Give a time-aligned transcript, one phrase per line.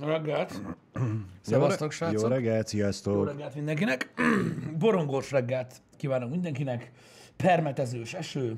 [0.00, 0.60] Jó reggelt!
[1.40, 2.28] Szevasztok, Jó srácok!
[2.28, 3.26] reggelt, Jó sziasztok!
[3.26, 4.10] reggelt mindenkinek!
[4.78, 6.90] Borongós reggelt kívánok mindenkinek!
[7.36, 8.56] Permetezős eső,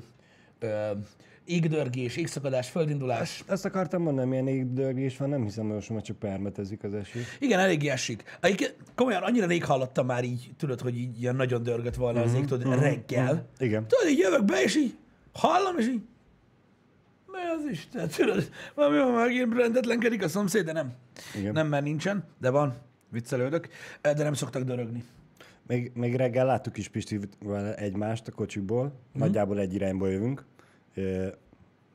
[0.59, 0.91] ö,
[1.45, 3.43] égdörgés, égszakadás, földindulás.
[3.47, 7.19] Ezt akartam mondani, milyen égdörgés van, nem hiszem, hogy most már csak permetezik az eső.
[7.39, 8.23] Igen, elég esik.
[8.41, 12.33] Egyébként Komolyan, annyira rég hallottam már így, tudod, hogy így ilyen nagyon dörgött volna az
[12.33, 13.47] ég, tudod, reggel.
[13.57, 13.87] Igen.
[13.87, 14.97] Tudod, így jövök be, és így
[15.33, 16.01] hallom, és így
[17.43, 20.93] mi az Isten, tudod, valami van megint rendetlenkedik a szomszéd, de nem.
[21.37, 21.53] Igen.
[21.53, 22.73] Nem, mert nincsen, de van,
[23.09, 23.67] viccelődök,
[24.01, 25.03] de nem szoktak dörögni.
[25.67, 29.19] Még, még reggel láttuk is Pistivel egymást a kocsikból, Mhm.
[29.19, 30.45] nagyjából egy irányba jövünk.
[30.95, 31.27] Ö,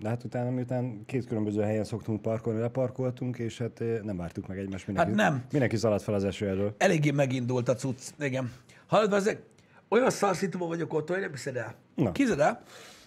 [0.00, 4.47] De hát utána, miután két különböző helyen szoktunk parkolni, leparkoltunk, és hát ö, nem vártuk
[4.48, 4.86] meg egymást.
[4.86, 5.45] Mindenki, Hát nem.
[5.50, 6.74] Mindenki szaladt fel az eső elől.
[6.78, 8.52] Eléggé megindult a cucc, igen.
[8.86, 9.42] Hallod, ezek,
[9.88, 11.74] olyan szarszituban vagyok ott, hogy nem hiszed el.
[11.95, 12.12] Na.
[12.12, 12.62] Képzeld el,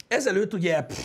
[0.07, 0.97] ezelőtt ugye pff,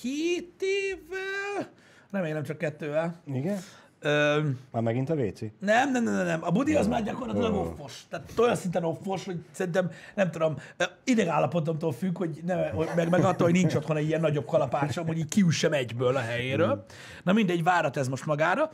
[0.00, 1.70] két évvel,
[2.10, 3.58] remélem csak kettővel, Igen?
[4.00, 4.40] ö,
[4.70, 5.40] Már megint a WC?
[5.58, 6.44] Nem, nem, nem, nem.
[6.44, 8.06] A budi az már gyakorlatilag offos.
[8.08, 10.56] Tehát olyan szinten offos, hogy szerintem, nem tudom,
[11.04, 15.06] idegállapotomtól függ, hogy nem, hogy meg, meg attól, hogy nincs otthon egy ilyen nagyobb kalapácsom,
[15.06, 16.84] hogy így kiüssem egyből a helyéről.
[17.22, 18.70] Na mindegy, várat ez most magára.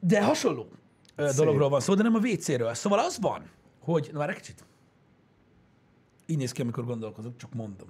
[0.00, 0.68] De hasonló
[1.16, 2.74] ö, dologról van szó, de nem a WC-ről.
[2.74, 3.42] Szóval az van,
[3.80, 4.64] hogy, na már egy kicsit.
[6.26, 7.88] Így néz ki, amikor gondolkozok, csak mondom.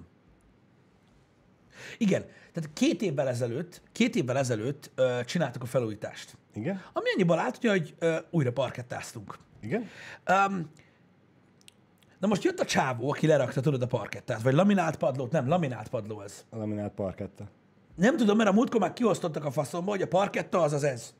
[1.97, 6.37] Igen, tehát két évvel ezelőtt, két évvel ezelőtt ö, csináltuk a felújítást.
[6.53, 6.81] Igen?
[6.93, 9.37] Ami annyiban állt, hogy ö, újra parkettáztunk.
[9.61, 9.89] Igen?
[10.29, 10.71] Um,
[12.19, 15.87] na most jött a csávó, aki lerakta, tudod, a parkettát, vagy laminált padlót, nem, laminált
[15.87, 16.45] padló ez.
[16.49, 17.49] A laminált parketta.
[17.95, 21.13] Nem tudom, mert a múltkor már kiosztottak a faszomba, hogy a parketta az az ez.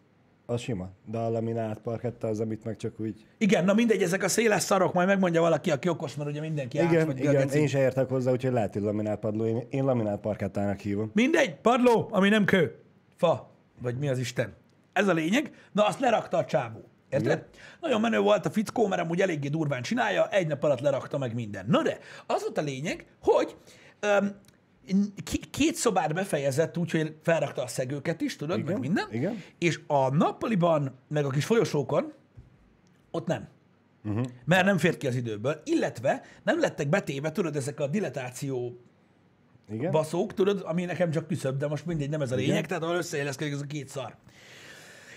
[0.49, 0.89] Az sima.
[1.05, 3.25] De a laminált parketta az, amit meg csak úgy...
[3.37, 6.79] Igen, na mindegy, ezek a széles szarok, majd megmondja valaki, aki okos, mert ugye mindenki
[6.79, 9.45] át, Igen, vagy igen, én se értek hozzá, úgyhogy lehet, hogy laminált padló.
[9.45, 11.11] Én, én laminált parkettának hívom.
[11.13, 12.75] Mindegy, padló, ami nem kő.
[13.15, 13.49] Fa,
[13.81, 14.53] vagy mi az Isten.
[14.93, 15.51] Ez a lényeg.
[15.71, 16.89] Na, azt lerakta a csávó.
[17.09, 17.31] Érted?
[17.31, 17.45] Igen.
[17.81, 21.33] Nagyon menő volt a fickó, mert amúgy eléggé durván csinálja, egy nap alatt lerakta meg
[21.33, 21.65] minden.
[21.67, 23.55] Na de, az volt a lényeg, hogy
[25.51, 29.07] két szobát befejezett úgy, hogy felrakta a szegőket is, tudod, Igen, meg minden.
[29.11, 29.43] igen.
[29.57, 32.13] És a nappaliban, meg a kis folyosókon,
[33.11, 33.47] ott nem.
[34.05, 34.25] Uh-huh.
[34.45, 38.79] Mert nem fért ki az időből, illetve nem lettek betéve, tudod, ezek a dilatáció
[39.71, 39.91] Igen?
[39.91, 42.67] baszók, tudod, ami nekem csak küszöbb, de most mindegy, nem ez a lényeg, Igen.
[42.67, 44.15] tehát ahol összeéleszkedik ez a két szar.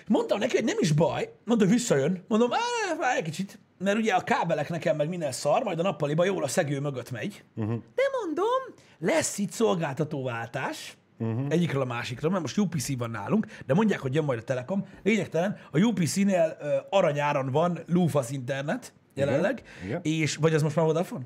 [0.07, 2.25] Mondtam neki, hogy nem is baj, mondta, hogy visszajön.
[2.29, 5.83] Mondom, "Á, várj egy kicsit, mert ugye a kábelek nekem meg minden szar, majd a
[5.83, 7.45] nappaliba jól a szegő mögött megy.
[7.55, 7.75] Uh-huh.
[7.95, 11.47] De mondom, lesz itt szolgáltatóváltás, uh-huh.
[11.49, 14.87] egyikről a másikra, mert most UPC van nálunk, de mondják, hogy jön majd a Telekom.
[15.03, 20.01] Lényegtelen, a UPC-nél uh, aranyáron van lúfasz internet jelenleg, Igen.
[20.03, 21.25] és vagy az most már Vodafone?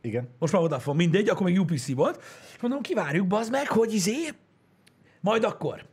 [0.00, 0.28] Igen.
[0.38, 2.22] Most már Vodafone, mindegy, akkor még UPC volt.
[2.54, 4.28] És mondom, kivárjuk, bazd meg, hogy izé,
[5.20, 5.84] majd akkor.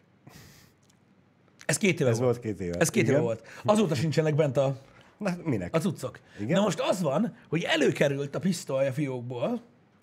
[1.65, 2.31] Ez két éve Ez volt.
[2.31, 2.79] volt két éve.
[2.79, 3.15] Ez két Igen.
[3.15, 3.47] éve volt.
[3.63, 4.77] Azóta sincsenek bent a,
[5.17, 5.75] Na, minek?
[5.75, 6.19] a cuccok.
[6.39, 6.57] Igen?
[6.57, 9.61] Na most az van, hogy előkerült a pisztoly a fiókból,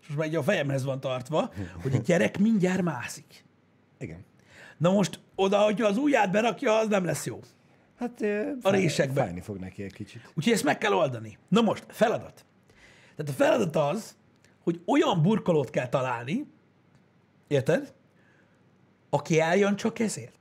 [0.09, 1.53] és most már így a fejemhez van tartva,
[1.83, 3.45] hogy a gyerek mindjárt mászik.
[3.99, 4.25] Igen.
[4.79, 7.41] Na most oda, hogyha az ujját berakja, az nem lesz jó.
[7.99, 9.21] Hát A fáj- résekbe.
[9.23, 10.31] Fájni fog neki egy kicsit.
[10.35, 11.39] Úgyhogy ezt meg kell oldani.
[11.49, 12.45] Na most, feladat.
[13.17, 14.17] Tehát a feladat az,
[14.63, 16.47] hogy olyan burkolót kell találni,
[17.47, 17.95] érted?
[19.11, 20.36] Aki eljön csak ezért.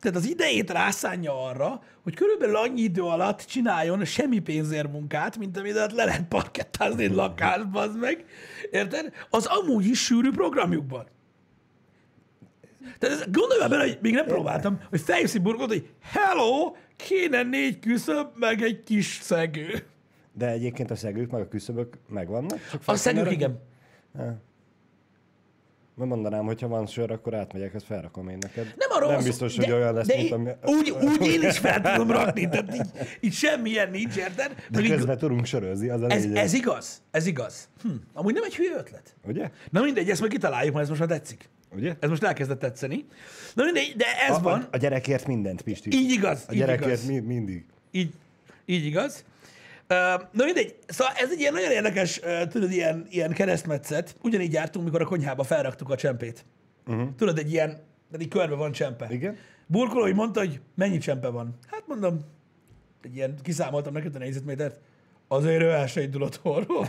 [0.00, 5.56] Tehát az idejét rászánja arra, hogy körülbelül annyi idő alatt csináljon semmi pénzért munkát, mint
[5.56, 8.24] amit le lehet parkettázni egy lakásba, az meg.
[8.70, 9.12] Érted?
[9.30, 11.06] Az amúgy is sűrű programjukban.
[12.98, 17.78] Tehát gondolj már bele, hogy még nem próbáltam, hogy feljössz burkolót, hogy hello, kéne négy
[17.78, 19.86] küszöb, meg egy kis szegő.
[20.32, 22.58] De egyébként a szegők meg a küszöbök megvannak?
[22.70, 23.60] Csak A szegők igen.
[25.98, 28.74] Mert mondanám, hogy ha van sör, akkor átmegyek, ezt felrakom én neked.
[28.76, 30.50] Nem arról Nem biztos, hogy de- olyan lesz, de mint ami...
[30.64, 34.54] Úgy, úgy én is fel tudom rakni, tehát így, így semmilyen nincs, érted?
[34.70, 36.36] De közben tudunk sörözni, az a ez, lényeg.
[36.44, 37.68] ez igaz, ez igaz.
[37.82, 37.88] Hm.
[38.12, 39.14] Amúgy nem egy hülye ötlet.
[39.26, 39.50] Ugye?
[39.70, 41.48] Na mindegy, ezt majd kitaláljuk, mert ez most már tetszik.
[41.76, 41.94] Ugye?
[42.00, 43.04] Ez most elkezdett tetszeni.
[43.54, 44.60] Na mindegy, de ez a, van.
[44.60, 45.90] A, a gyerekért mindent, Pisti.
[45.92, 47.06] Így igaz, a így gyerekért igaz.
[47.06, 47.64] mi, mindig.
[47.90, 48.12] Így,
[48.64, 49.24] így igaz.
[50.32, 54.16] Na mindegy, szóval ez egy ilyen nagyon érdekes, tudod, ilyen, ilyen keresztmetszet.
[54.22, 56.44] Ugyanígy jártunk, mikor a konyhába felraktuk a csempét.
[56.86, 57.08] Uh-huh.
[57.16, 59.06] Tudod, egy ilyen, tehát így körbe van csempe.
[59.10, 59.36] Igen?
[59.66, 61.58] Burkoló, hogy mondta, hogy mennyi csempe van.
[61.66, 62.20] Hát mondom,
[63.02, 64.80] egy ilyen, kiszámoltam neked a négyzetmétert,
[65.28, 66.88] azért ő el se indul otthonról.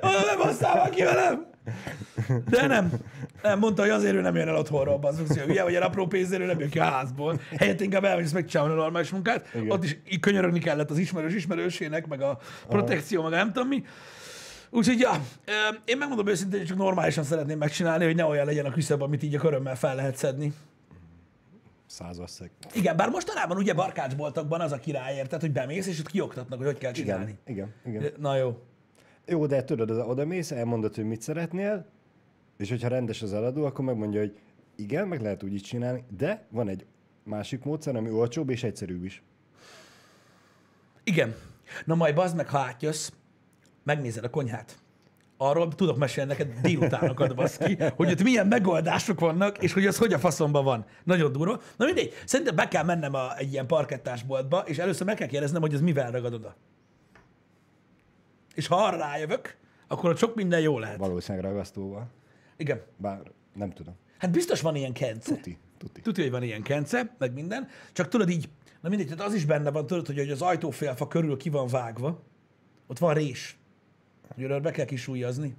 [0.00, 1.46] Mondom, nem aztán ki velem.
[2.48, 2.92] De nem.
[3.42, 6.42] Nem, mondta, hogy azért ő nem jön el otthonról, bazzuk, hogy ugye, hogy apró pénzért
[6.42, 7.40] ő nem jön ki a házból.
[7.58, 9.48] Helyett inkább elmegy, megcsinálni a normális munkát.
[9.54, 9.70] Igen.
[9.70, 12.38] Ott is így könyörögni kellett az ismerős ismerősének, meg a
[12.68, 13.84] protekció, meg nem tudom mi.
[14.70, 15.24] Úgyhogy, ja,
[15.84, 19.22] én megmondom őszintén, hogy csak normálisan szeretném megcsinálni, hogy ne olyan legyen a küszöb, amit
[19.22, 20.52] így a körömmel fel lehet szedni.
[21.86, 22.50] Százasszeg.
[22.72, 26.66] Igen, bár mostanában ugye barkácsboltokban az a király, érted, hogy bemész, és ott kioktatnak, hogy
[26.66, 27.38] hogy kell csinálni.
[27.46, 28.12] Igen, igen, igen.
[28.20, 28.58] Na jó.
[29.26, 31.86] Jó, de tudod, az- oda mész, elmondod, hogy mit szeretnél,
[32.56, 34.38] és hogyha rendes az eladó, akkor megmondja, hogy
[34.76, 36.86] igen, meg lehet úgy is csinálni, de van egy
[37.22, 39.22] másik módszer, ami olcsóbb és egyszerűbb is.
[41.04, 41.34] Igen.
[41.84, 43.10] Na majd bazd meg, ha átjössz,
[43.82, 44.78] megnézed a konyhát.
[45.36, 50.12] Arról tudok mesélni neked délutánokat, baszki, hogy ott milyen megoldások vannak, és hogy az hogy
[50.12, 50.84] a faszomban van.
[51.04, 51.60] Nagyon durva.
[51.76, 55.60] Na mindegy, szerintem be kell mennem a, egy ilyen parkettásboltba, és először meg kell kérdeznem,
[55.60, 56.56] hogy ez mivel ragad oda.
[58.54, 59.56] És ha arra rájövök,
[59.86, 60.98] akkor ott sok minden jó lehet.
[60.98, 62.06] Valószínűleg ragasztóval.
[62.56, 62.82] Igen.
[62.96, 63.20] Bár
[63.54, 63.94] nem tudom.
[64.18, 65.34] Hát biztos van ilyen kence.
[65.34, 66.00] Tuti, tuti.
[66.00, 67.68] Tudja, hogy van ilyen kence, meg minden.
[67.92, 68.48] Csak tudod így,
[68.80, 72.22] na mindegy, tehát az is benne van, tudod, hogy, az ajtófélfa körül ki van vágva,
[72.86, 73.58] ott van rés.
[74.38, 75.54] Oda be kell kisúlyozni.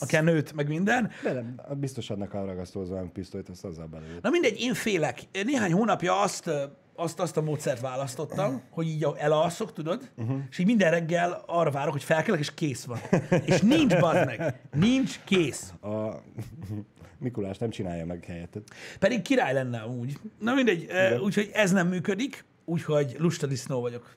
[0.00, 1.10] A kenőt, meg minden.
[1.22, 4.18] De nem, biztos adnak a ragasztóhoz valami pisztolyt, azt azzal belőle.
[4.22, 5.20] Na mindegy, én félek.
[5.44, 6.50] Néhány hónapja azt,
[6.96, 10.38] azt, azt a módszert választottam, hogy így elalszok, tudod, uh-huh.
[10.50, 12.98] és így minden reggel arra várok, hogy felkelek, és kész van.
[13.44, 14.60] És nincs, bazd meg.
[14.72, 15.72] Nincs kész.
[15.82, 16.20] A
[17.18, 18.62] Mikulás nem csinálja meg helyetted.
[18.98, 20.18] Pedig király lenne amúgy.
[20.38, 24.16] Na mindegy, ö, úgyhogy ez nem működik, úgyhogy lusta disznó vagyok.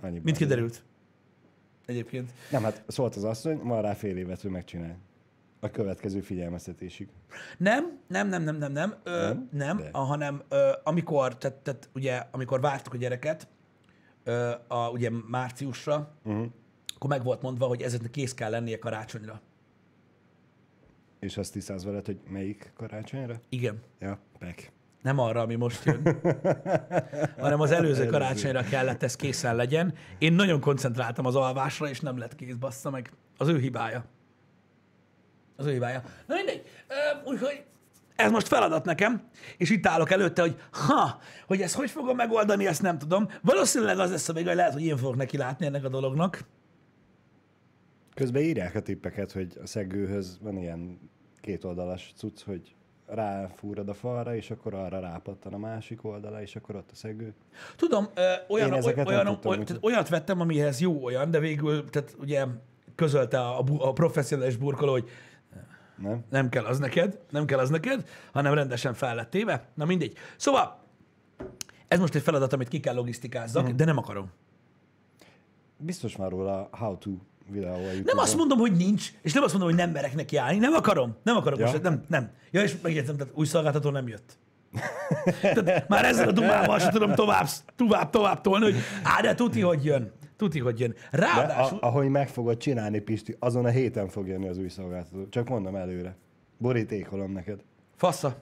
[0.00, 0.82] Annyi Mint kiderült.
[1.86, 2.30] Egyébként.
[2.50, 4.92] Nem, hát szólt az asszony, van rá fél évet, hogy megcsinálj.
[5.60, 7.08] A következő figyelmeztetésig.
[7.58, 9.48] Nem, nem, nem, nem, nem, nem, ö, Nem?
[9.52, 9.90] nem, De.
[9.92, 13.48] hanem ö, amikor, tehát, tehát ugye, amikor vártuk a gyereket,
[14.24, 16.46] ö, a, ugye márciusra, uh-huh.
[16.96, 19.40] akkor meg volt mondva, hogy ezeknek kész kell lennie karácsonyra.
[21.20, 23.40] És azt tisztáz veled, hogy melyik karácsonyra?
[23.48, 23.82] Igen.
[23.98, 24.72] Ja, pek.
[25.02, 26.02] Nem arra, ami most jön,
[27.40, 29.94] hanem az előző karácsonyra kellett ez készen legyen.
[30.18, 33.12] Én nagyon koncentráltam az alvásra, és nem lett kész, bassza meg.
[33.36, 34.04] Az ő hibája.
[35.58, 36.02] Az ő hibája.
[36.26, 36.62] Na mindegy.
[37.24, 37.64] Úgyhogy
[38.16, 42.66] ez most feladat nekem, és itt állok előtte, hogy ha, hogy ezt hogy fogom megoldani,
[42.66, 43.28] ezt nem tudom.
[43.42, 46.44] Valószínűleg az lesz a vége, lehet, hogy én fogok neki látni ennek a dolognak.
[48.14, 51.10] Közben írják a tippeket, hogy a szegőhöz van ilyen
[51.40, 52.74] kétoldalas cucc, hogy
[53.06, 57.34] ráfúrod a falra, és akkor arra rápattan a másik oldala, és akkor ott a szegő.
[57.76, 61.90] Tudom, ö, olyan, nem olyan, tudtam, olyan, tehát olyat vettem, amihez jó olyan, de végül,
[61.90, 62.44] tehát ugye
[62.94, 65.08] közölte a, a professzionális burkoló, hogy
[66.02, 66.24] Nem?
[66.30, 69.68] nem kell az neked, nem kell az neked, hanem rendesen fel lett téve.
[69.74, 70.16] Na mindegy.
[70.36, 70.82] Szóval,
[71.88, 73.76] ez most egy feladat, amit ki kell logisztikázzak, Mhm.
[73.76, 74.30] de nem akarom.
[75.76, 77.10] Biztos már róla how to
[77.50, 77.76] videó.
[78.04, 80.72] Nem azt mondom, hogy nincs, és nem azt mondom, hogy nem merek neki állni, nem
[80.72, 81.66] akarom, nem akarom, Ja.
[81.66, 82.30] most, nem, nem.
[82.50, 84.38] Ja, és megjegyzem, tehát új szolgáltató nem jött.
[85.42, 87.46] tehát már ezzel a dumával sem tudom tovább,
[87.76, 90.12] tovább, tovább tolni, hogy á, de tuti, hogy jön.
[90.38, 90.94] Tuti, hogy jön.
[91.10, 94.68] De Ráadásul, a, ahogy meg fogod csinálni, Pisti, azon a héten fog jönni az új
[94.68, 95.28] szolgáltató.
[95.28, 96.16] Csak mondom előre.
[96.58, 97.60] Borítékolom neked.
[97.96, 98.36] Fassa.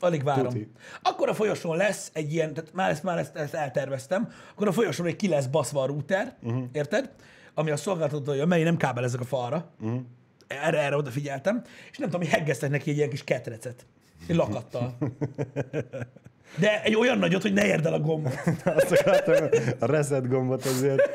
[0.00, 0.44] Alig várom.
[0.44, 0.70] Tuti.
[1.02, 4.72] Akkor a folyosón lesz egy ilyen, tehát már ezt, már ezt, ezt elterveztem, akkor a
[4.72, 6.64] folyosón egy ki lesz baszva a router, uh-huh.
[6.72, 7.10] érted?
[7.54, 9.70] Ami a szolgáltatója, mely nem kábelezek a falra.
[9.80, 10.00] Uh-huh.
[10.46, 11.62] Erre, erre odafigyeltem.
[11.90, 13.86] És nem tudom, hogy heggeztek neki egy ilyen kis ketrecet.
[14.28, 14.96] Egy lakattal.
[16.58, 18.32] De egy olyan nagyot, hogy ne érd el a gombot.
[18.64, 19.48] Azt akartam,
[19.78, 21.10] a reset gombot azért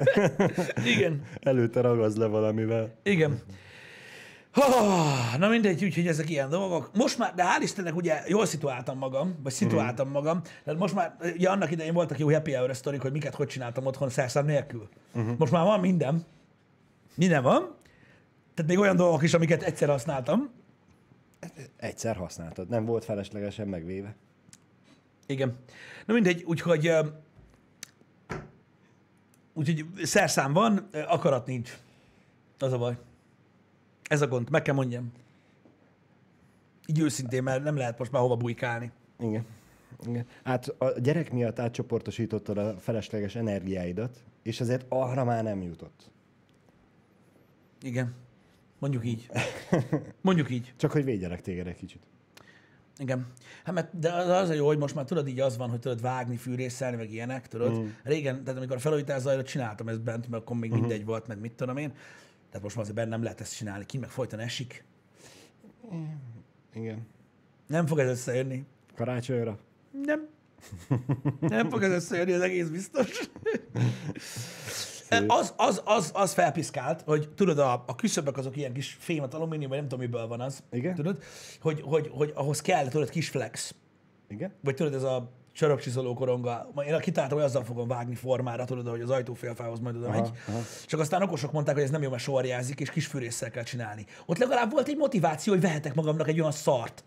[0.86, 1.22] Igen.
[1.42, 2.96] előtte ragazd le valamivel.
[3.04, 3.40] Igen.
[4.56, 6.90] Oh, na mindegy, úgyhogy ezek ilyen dolgok.
[6.96, 10.16] Most már, de hál' Istennek ugye jól szituáltam magam, vagy szituáltam Mhm.
[10.16, 13.48] magam, tehát most már, ugye annak idején voltak jó happy hour sztorik, hogy miket hogy
[13.48, 14.90] csináltam otthon szerszám nélkül.
[15.14, 15.38] Uh-huh.
[15.38, 16.26] Most már van minden.
[17.16, 17.76] Minden van.
[18.54, 20.50] Tehát még olyan dolgok is, amiket egyszer használtam.
[21.78, 22.70] Egyszer használtad.
[22.70, 24.16] Nem volt feleslegesen megvéve.
[25.26, 25.58] Igen.
[26.06, 26.92] Na mindegy, úgyhogy
[29.54, 31.78] úgyhogy szerszám van, akarat nincs.
[32.60, 32.98] Az a baj.
[34.04, 35.12] Ez a gond, meg kell mondjam.
[36.86, 38.92] Így őszintén, mert nem lehet most már hova bujkálni.
[39.20, 39.46] Igen.
[40.08, 40.26] Igen.
[40.44, 46.12] Hát a gyerek miatt átcsoportosítottad a felesleges energiáidat, és ezért arra már nem jutott.
[47.82, 48.14] Igen.
[48.80, 49.30] Mondjuk így.
[50.22, 50.74] Mondjuk így.
[50.78, 52.02] Csak hogy védjelek téged egy kicsit.
[53.02, 53.28] Igen.
[53.64, 55.80] Hát mert de az az a jó, hogy most már tudod, így az van, hogy
[55.80, 57.80] tudod vágni, fűrészelni, meg ilyenek, tudod.
[57.80, 57.86] Mm.
[58.04, 60.80] Régen, tehát amikor a felújítás zajlott, csináltam ezt bent, mert akkor még mm.
[60.80, 61.94] mindegy volt, meg mit tudom én.
[62.48, 64.84] Tehát most már azért bent nem lehet ezt csinálni, ki meg folyton esik.
[66.74, 67.08] Igen.
[67.68, 68.66] Nem fog ez összejönni.
[68.96, 69.58] Karácsonyra?
[70.06, 70.28] Nem.
[71.40, 73.10] Nem fog ez összejönni, az egész biztos.
[75.28, 79.70] Az, az, az, az felpiszkált, hogy tudod, a, a küszöbök azok ilyen kis fémet, alumínium,
[79.70, 80.64] vagy nem tudom, miből van az.
[80.72, 80.96] Igen.
[80.96, 81.24] Tudod,
[81.62, 83.76] hogy, hogy, hogy ahhoz kell, tudod, kis flex.
[84.28, 84.54] Igen?
[84.64, 86.72] Vagy tudod, ez a sarokcsiszoló koronga.
[86.88, 90.32] Én kitaláltam, hogy azzal fogom vágni formára, tudod, hogy az ajtófélfához majd oda megy.
[90.86, 94.06] Csak aztán okosok mondták, hogy ez nem jó, mert sorjázik, és kis fűrésszel kell csinálni.
[94.26, 97.04] Ott legalább volt egy motiváció, hogy vehetek magamnak egy olyan szart.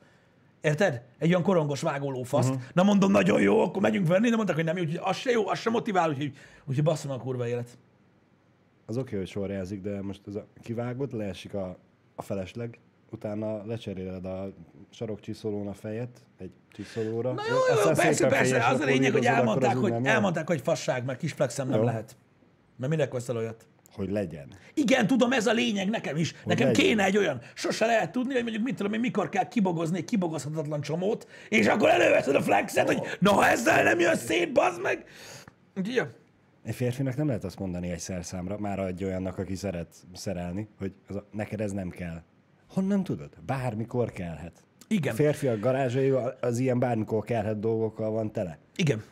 [0.61, 1.03] Érted?
[1.19, 2.49] Egy olyan korongos vágólófaszt.
[2.49, 2.65] Uh-huh.
[2.73, 5.31] Na mondom, nagyon jó, akkor megyünk venni, de mondták, hogy nem jó, úgyhogy az se
[5.31, 6.33] jó, az se motivál, úgyhogy,
[6.65, 7.79] úgyhogy basszom a kurva élet.
[8.87, 11.79] Az oké, hogy sorjázik, de most ez a kivágott, leesik a,
[12.15, 12.79] a felesleg,
[13.11, 14.53] utána lecseréled a
[14.91, 17.33] sarokcsiszolón a fejet egy csiszolóra.
[17.33, 20.11] Na jó, jó, aztán persze, persze, az a lényeg, hogy elmondták, hogy, nem jó.
[20.11, 21.85] elmondták, hogy fasság, mert kis flexem nem Jó.
[21.85, 22.17] lehet.
[22.77, 23.67] Mert minek veszel olyat?
[23.93, 24.49] Hogy legyen.
[24.75, 26.35] Igen, tudom, ez a lényeg nekem is.
[26.45, 26.85] Nekem legyen.
[26.85, 27.41] kéne egy olyan.
[27.55, 31.67] Sose lehet tudni, hogy mondjuk mit tudom én, mikor kell kibogozni egy kibogozhatatlan csomót, és
[31.67, 35.05] akkor előveszed a flexet, hogy na, ha ezzel nem jön szét, bazd meg.
[35.77, 36.09] Úgyhogy, ja.
[36.65, 40.93] Egy férfinak nem lehet azt mondani egy szerszámra, már egy olyannak, aki szeret szerelni, hogy
[41.09, 42.23] az a, neked ez nem kell.
[42.69, 43.31] Honnan tudod?
[43.47, 44.65] Bármikor kellhet.
[44.89, 45.13] Igen.
[45.13, 48.59] A férfiak garázsai az ilyen bármikor kellhet dolgokkal van tele.
[48.77, 49.03] Igen.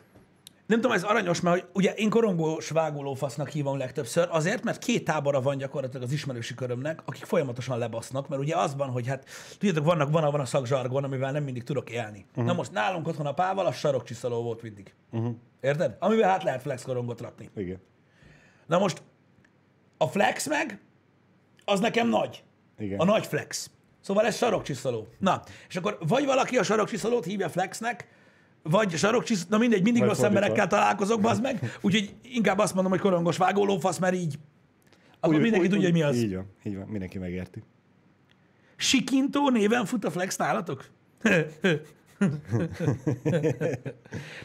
[0.65, 5.03] Nem tudom, ez aranyos, mert hogy ugye én korongós vágólófasznak hívom legtöbbször, azért, mert két
[5.03, 9.25] tábora van gyakorlatilag az ismerősi körömnek, akik folyamatosan lebasznak, mert ugye az van, hogy hát
[9.57, 12.25] tudjátok, vannak, van, a- van a szakzsargon, amivel nem mindig tudok élni.
[12.29, 12.45] Uh-huh.
[12.45, 14.93] Na most nálunk otthon a pával a sarokcsiszoló volt mindig.
[15.11, 15.35] Uh-huh.
[15.63, 15.95] Érted?
[15.99, 17.49] Amivel hát lehet flex korongot rakni.
[17.55, 17.77] Igen.
[18.65, 19.01] Na most
[19.97, 20.79] a flex meg,
[21.65, 22.43] az nekem nagy.
[22.77, 22.99] Igen.
[22.99, 23.69] A nagy flex.
[24.01, 25.07] Szóval ez sarokcsiszoló.
[25.19, 28.07] Na, és akkor vagy valaki a sarokcsiszolót hívja flexnek,
[28.63, 30.41] vagy sarokcsiszoló, na mindegy, mindig Vagy rossz fordítva.
[30.43, 34.39] emberekkel találkozok, az meg, úgyhogy inkább azt mondom, hogy korongos vágólófasz, mert így,
[35.19, 36.15] akkor Úgy- mindenki úgy- tudja, hogy mi az.
[36.15, 37.63] Így van, így van, mindenki megérti.
[38.75, 40.85] Sikintó néven fut a flex nálatok?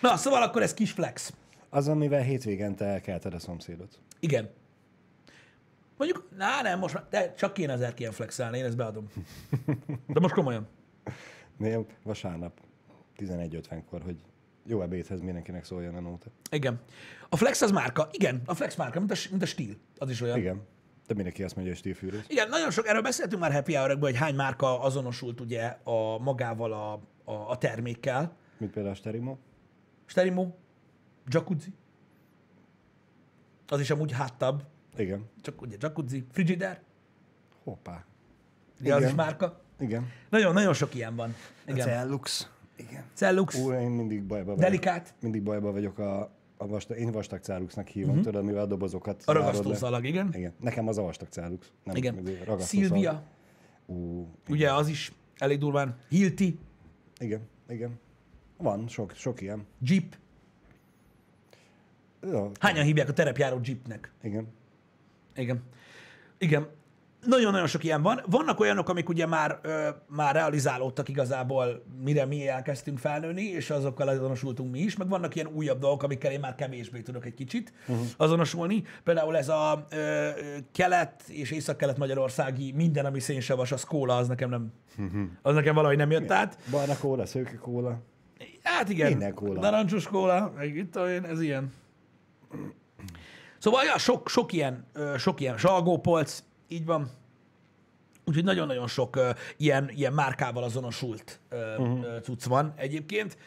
[0.02, 1.32] Na, szóval akkor ez kis flex.
[1.70, 4.00] Az, amivel hétvégente elkelted a szomszédot.
[4.20, 4.50] Igen.
[5.96, 9.08] Mondjuk, na nem, most de csak kéne ezer ilyen flexelni, én ezt beadom.
[10.06, 10.68] De most komolyan.
[11.56, 12.60] Néha vasárnap
[13.16, 14.16] 11.50-kor, hogy
[14.66, 16.26] jó ebédhez mindenkinek szóljon a nóta.
[16.50, 16.80] Igen.
[17.28, 18.08] A flex az márka.
[18.12, 19.76] Igen, a flex márka, mint a, mint a stíl.
[19.98, 20.38] Az is olyan.
[20.38, 20.62] Igen.
[21.06, 22.24] De mindenki azt mondja, hogy stílfűrész.
[22.28, 26.72] Igen, nagyon sok, erről beszéltünk már happy hour hogy hány márka azonosult ugye a magával
[26.72, 28.36] a, a, a termékkel.
[28.58, 29.36] Mint például a Sterimo.
[30.06, 30.46] Sterimo,
[31.26, 31.72] jacuzzi,
[33.68, 34.62] az is amúgy háttab,
[34.96, 35.24] Igen.
[35.40, 36.80] csak ugye jacuzzi, frigider,
[37.64, 38.04] Hoppá.
[38.80, 39.16] ugye az is Igen.
[39.16, 39.60] márka.
[39.78, 40.06] Igen.
[40.28, 41.34] Nagyon, nagyon sok ilyen van.
[41.66, 41.86] Igen.
[41.86, 42.50] Cellux.
[42.76, 43.04] Igen.
[43.12, 44.60] Cellux, Ú, én mindig bajba vagyok.
[44.60, 46.20] delikát, Mindig bajba vagyok a,
[46.56, 48.24] a vastag, én vastag Celluxnak hívom, uh-huh.
[48.24, 50.30] tudod, mivel a dobozokat a ragasztószalag, igen.
[50.32, 50.52] Igen.
[50.60, 51.72] Nekem az a vastag Cellux.
[51.84, 52.26] Nem Igen.
[52.46, 52.58] a.
[52.58, 53.22] Szilvia,
[53.86, 55.96] Ú, ugye az is elég durván.
[56.08, 56.58] Hilti,
[57.18, 57.98] igen, igen.
[58.56, 59.66] Van, sok, sok ilyen.
[59.80, 60.16] Jeep.
[62.22, 64.12] Ja, Hányan hívják a terepjáró Jeepnek?
[64.22, 64.48] igen.
[65.34, 65.62] Igen.
[66.38, 66.68] Igen.
[67.28, 68.20] Nagyon-nagyon sok ilyen van.
[68.26, 74.08] Vannak olyanok, amik ugye már, ö, már realizálódtak igazából, mire mi elkezdtünk felnőni, és azokkal
[74.08, 77.72] azonosultunk mi is, meg vannak ilyen újabb dolgok, amikkel én már kevésbé tudok egy kicsit
[77.88, 78.06] uh-huh.
[78.16, 78.84] azonosulni.
[79.04, 80.28] Például ez a ö,
[80.72, 85.22] kelet és észak-kelet magyarországi minden, ami szénsavas, a skóla, az nekem nem, uh-huh.
[85.42, 86.58] az nekem valahogy nem jött át.
[86.70, 88.02] Barna kóla, szőke kóla.
[88.62, 89.60] Hát igen, Minden kóla.
[89.60, 91.72] narancsos kóla, meg itt olyan, ez ilyen.
[93.58, 97.10] Szóval ja, sok, sok ilyen, sok ilyen zsalgópolc, így van.
[98.24, 102.20] Úgyhogy nagyon-nagyon sok ö, ilyen, ilyen márkával azonosult ö, uh-huh.
[102.20, 103.38] cucc van egyébként.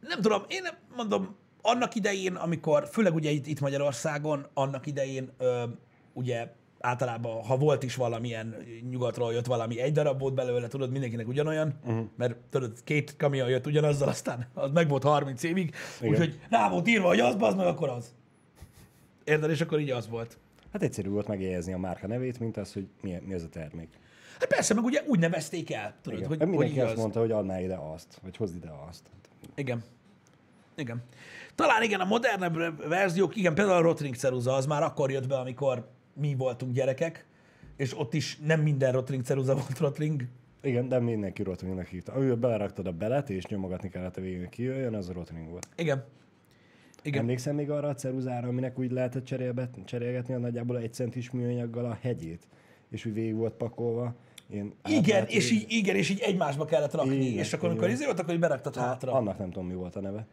[0.00, 5.30] Nem tudom, én nem mondom, annak idején, amikor, főleg ugye itt, itt Magyarországon, annak idején
[5.38, 5.62] ö,
[6.12, 8.54] ugye általában, ha volt is valamilyen
[8.90, 12.06] nyugatról jött valami, egy darab volt belőle, tudod, mindenkinek ugyanolyan, uh-huh.
[12.16, 16.88] mert tudod, két kamion jött ugyanazzal, aztán az meg volt 30 évig, úgyhogy rá volt
[16.88, 18.14] írva, hogy az, az meg akkor az.
[19.24, 19.50] Érted?
[19.50, 20.38] És akkor így az volt.
[20.72, 23.88] Hát egyszerű volt megjegyezni a márka nevét, mint az, hogy mi, mi az a termék.
[24.38, 26.28] Hát persze, meg ugye úgy nevezték el, tudod, Igen.
[26.28, 26.98] hogy, hogy hogy mindenki így azt az.
[26.98, 29.02] mondta, hogy adná ide azt, vagy hozd ide azt.
[29.54, 29.82] Igen.
[30.76, 31.02] Igen.
[31.54, 35.36] Talán igen, a modernebb verziók, igen, például a Rotring ceruza, az már akkor jött be,
[35.36, 37.26] amikor mi voltunk gyerekek,
[37.76, 40.22] és ott is nem minden Rotring ceruza volt Rotring.
[40.62, 42.12] Igen, de mindenki Rotringnak hívta.
[42.12, 45.68] Amivel beleraktad a belet, és nyomogatni kellett a végén, hogy kijöjjön, az a Rotring volt.
[45.76, 46.04] Igen.
[47.06, 47.20] Igen.
[47.20, 51.84] Emlékszem még arra a ceruzára, aminek úgy lehetett cserélbet, cserélgetni a nagyjából egy centis műanyaggal
[51.84, 52.46] a hegyét,
[52.90, 54.14] és úgy végig volt pakolva.
[54.50, 57.88] Ilyen Igen, átlátó- és így, igen, és így egymásba kellett rakni, Igen, és akkor amikor
[57.90, 59.12] izé volt, akkor így beraktad hátra.
[59.12, 60.26] Annak nem tudom, mi volt a neve.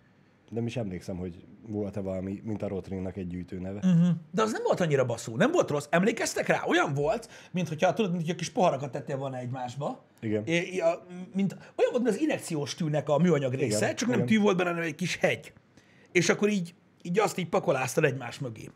[0.50, 3.80] De mi is emlékszem, hogy volt-e valami, mint a Rotringnak egy gyűjtő neve.
[3.84, 4.08] Mhm.
[4.32, 5.88] De az nem volt annyira baszó, nem volt rossz.
[5.90, 6.64] Emlékeztek rá?
[6.68, 10.04] Olyan volt, mint hogyha, tudod, mint hogyha kis poharakat tettél volna egymásba.
[10.22, 10.44] Igen.
[10.46, 14.18] É, a, mint, olyan volt, mint az injekciós tűnek a műanyag része, Igen, csak nem
[14.18, 14.30] igen.
[14.30, 15.54] tű volt benne, hanem egy kis hegy.
[16.14, 18.70] És akkor így, így azt így pakoláztad egymás mögé.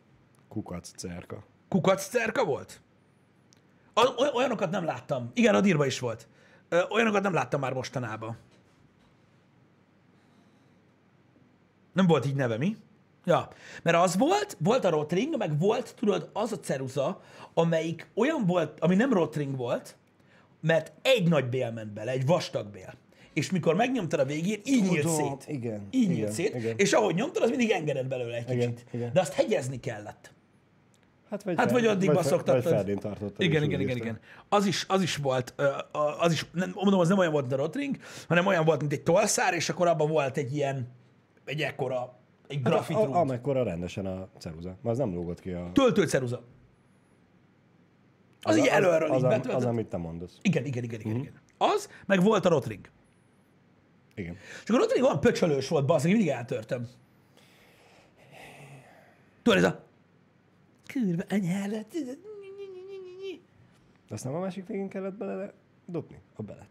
[0.47, 1.43] Kukac cerka.
[1.67, 2.81] Kukac cerka volt?
[4.33, 5.31] Olyanokat nem láttam.
[5.33, 6.27] Igen, a dírba is volt.
[6.89, 8.37] Olyanokat nem láttam már mostanában.
[11.93, 12.77] Nem volt így neve, mi?
[13.25, 13.47] Ja,
[13.83, 17.21] mert az volt, volt a Rotring, meg volt, tudod, az a ceruza,
[17.53, 19.95] amelyik olyan volt, ami nem Rotring volt,
[20.61, 22.93] mert egy nagy bél ment bele, egy vastag bél.
[23.37, 25.55] És mikor megnyomtad a végén, így nyílt Tudom, szét.
[25.55, 26.55] igen, Így igen, nyílt szét.
[26.55, 26.73] igen.
[26.77, 28.87] És ahogy nyomtad, az mindig engedett belőle egy Igen, kicsit.
[28.93, 29.13] igen.
[29.13, 30.33] De azt hegyezni kellett.
[31.29, 32.63] Hát vagy, Hát vagy addig vagy, baszogtattad.
[32.63, 33.41] Vagy Ferdén tartottad.
[33.41, 34.19] Igen, igen, igen, igen.
[34.49, 35.53] Az is, az is volt,
[36.19, 38.91] az is, nem, mondom, az nem olyan volt, mint a rotring, hanem olyan volt, mint
[38.91, 40.87] egy tolszár, és akkor abban volt egy ilyen,
[41.45, 42.17] egy ekkora,
[42.47, 43.15] egy Hát grafit a, a, rúd.
[43.15, 44.77] amekkora rendesen a ceruza.
[44.81, 45.69] Ma az nem lógott ki a...
[45.73, 46.43] Töltőceruza.
[48.41, 50.37] Az, így előről az, így az, az, amit te mondasz.
[50.41, 51.41] Igen, igen, igen, igen, igen.
[51.57, 52.89] Az, meg volt a rotring.
[54.17, 54.35] Igen.
[54.63, 56.87] Csak a rotring olyan pöcsölős volt, basz, mindig eltörtem.
[59.41, 59.83] Tudod, ez a...
[60.93, 61.85] Kurva anyálat.
[64.07, 65.53] De azt nem a másik végén kellett bele
[65.85, 66.19] dobni?
[66.35, 66.67] A belet.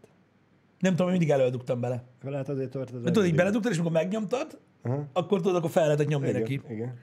[0.79, 2.03] Nem tudom, mindig elődugtam bele.
[2.23, 5.05] Belet azért tört az De tudod, így beledugtad, és amikor megnyomtad, Aha.
[5.13, 6.61] akkor tudod, akkor fel lehetett nyomni Igen, neki.
[6.69, 6.97] igen.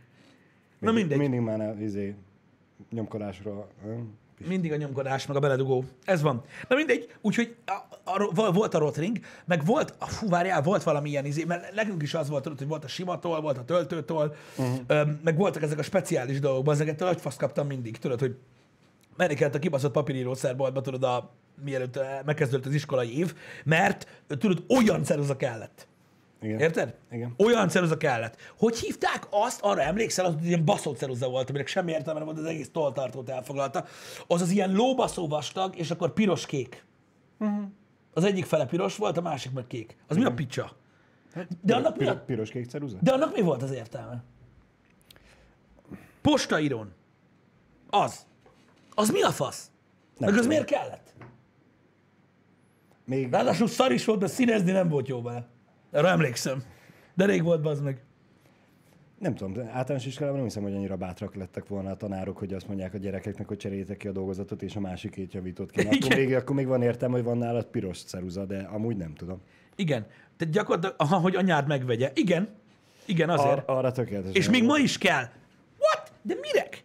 [0.79, 1.19] Na mindegy.
[1.19, 2.15] Mindig már izé,
[2.91, 3.69] nyomkodásra.
[3.83, 4.01] hm?
[4.47, 5.85] Mindig a nyomkodás, meg a beledugó.
[6.05, 6.43] Ez van.
[6.69, 10.83] Na mindegy, úgyhogy a, a, a, volt a rotring, meg volt, a, fú, várjál, volt
[10.83, 14.35] valami ilyen izé, mert nekünk is az volt, hogy volt a simatól, volt a töltőtól,
[14.57, 14.79] uh-huh.
[14.87, 18.37] öm, meg voltak ezek a speciális dolgok, ezeket nagy fasz kaptam mindig, tudod, hogy
[19.17, 21.31] menni kellett a kibaszott papírírószerboltba, tudod, a,
[21.65, 23.35] mielőtt eh, megkezdődött az iskolai év,
[23.65, 25.87] mert tudod, olyan ceruza kellett.
[26.45, 26.59] Igen.
[26.61, 26.95] Érted?
[27.11, 27.35] Igen.
[27.37, 28.37] Olyan ceruza kellett.
[28.59, 32.39] Hogy hívták azt, arra emlékszel, az ilyen baszó ceruza volt, aminek semmi értelme nem volt,
[32.39, 33.85] az egész toltartót elfoglalta.
[34.27, 36.85] Az az ilyen lóbaszó vastag, és akkor piros-kék.
[37.39, 37.65] Uh-huh.
[38.13, 39.97] Az egyik fele piros volt, a másik meg kék.
[40.09, 40.73] Az mi a picsa?
[41.63, 42.97] De annak, mi a, Pir- Piros-kék ceruza?
[43.01, 44.25] de annak mi volt az értelme?
[46.23, 46.93] Postaíron.
[47.91, 48.27] Az.
[48.95, 49.71] Az mi a fasz?
[50.19, 51.15] Nem meg az miért kellett?
[53.05, 55.49] Még, Ráadásul szar is volt, de színezni nem volt jó vele.
[55.95, 56.63] Erre emlékszem.
[57.15, 58.03] De rég volt, az meg.
[59.19, 62.67] nem tudom, általános iskolában nem hiszem, hogy annyira bátrak lettek volna a tanárok, hogy azt
[62.69, 65.81] mondják a gyerekeknek, hogy cseréljétek ki a dolgozatot, és a másikét javított ki.
[65.81, 66.19] Akkor Igen.
[66.19, 69.41] még, akkor még van értelme, hogy van nálad piros ceruza, de amúgy nem tudom.
[69.77, 70.07] Igen.
[70.37, 72.11] Tehát gyakorlatilag, aha, hogy anyád megvegye.
[72.15, 72.49] Igen.
[73.07, 73.51] Igen, azért.
[73.59, 74.35] Ar- arra tökéletes.
[74.35, 75.25] És még ma is kell.
[75.79, 76.13] What?
[76.23, 76.85] De minek?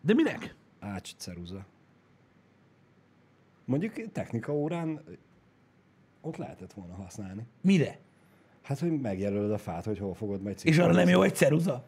[0.00, 0.54] De minek?
[0.80, 1.66] Ács ceruza.
[3.64, 5.00] Mondjuk technika órán
[6.24, 7.46] ott lehetett volna használni.
[7.60, 7.98] Mire?
[8.62, 11.84] Hát, hogy megjelölöd a fát, hogy hol fogod majd És arra nem jó egy ceruza?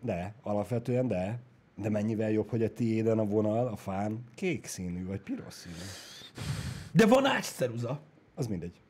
[0.00, 1.38] De, alapvetően de.
[1.74, 5.74] De mennyivel jobb, hogy a tiéden a vonal, a fán kék színű, vagy piros színű.
[6.92, 8.00] De van ács ceruza.
[8.34, 8.80] Az mindegy.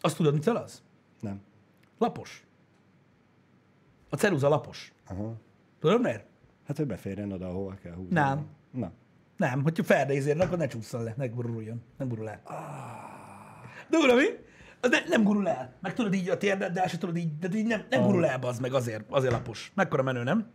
[0.00, 0.82] Azt tudod, mit az?
[1.20, 1.40] Nem.
[1.98, 2.46] Lapos.
[4.08, 4.92] A ceruza lapos.
[5.06, 5.34] Aha.
[5.78, 6.26] Tudod miért?
[6.66, 8.14] Hát, hogy beférjen oda, ahova kell húzni.
[8.14, 8.46] Nem.
[8.70, 8.92] Na.
[9.36, 11.82] Nem, hogyha ferdézér, akkor ne csúszson le, ne guruljon.
[11.98, 12.40] Nem gurul el.
[13.90, 14.24] De uram, mi?
[14.80, 15.74] Ne, nem gurul el.
[15.80, 18.58] Meg tudod így a térdeddel, se tudod így, de így nem, nem gurul el, az
[18.58, 19.72] meg azért, azért lapos.
[19.74, 20.46] Mekkora menő, nem?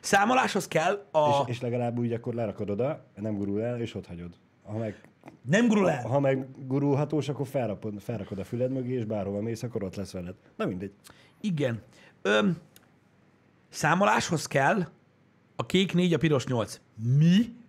[0.00, 1.28] Számoláshoz kell a...
[1.28, 4.34] És, és legalább úgy akkor lerakod oda, nem gurul el, és ott hagyod.
[4.64, 5.08] Ha meg,
[5.42, 6.02] Nem gurul el.
[6.06, 10.12] ha meg gurulhatós, akkor felrakod, felrakod a füled mögé, és bárhova mész, akkor ott lesz
[10.12, 10.34] veled.
[10.56, 10.92] Na mindegy.
[11.40, 11.82] Igen.
[12.22, 12.56] Öm,
[13.68, 14.86] számoláshoz kell
[15.56, 16.80] a kék 4, a piros 8.
[17.18, 17.60] Mi?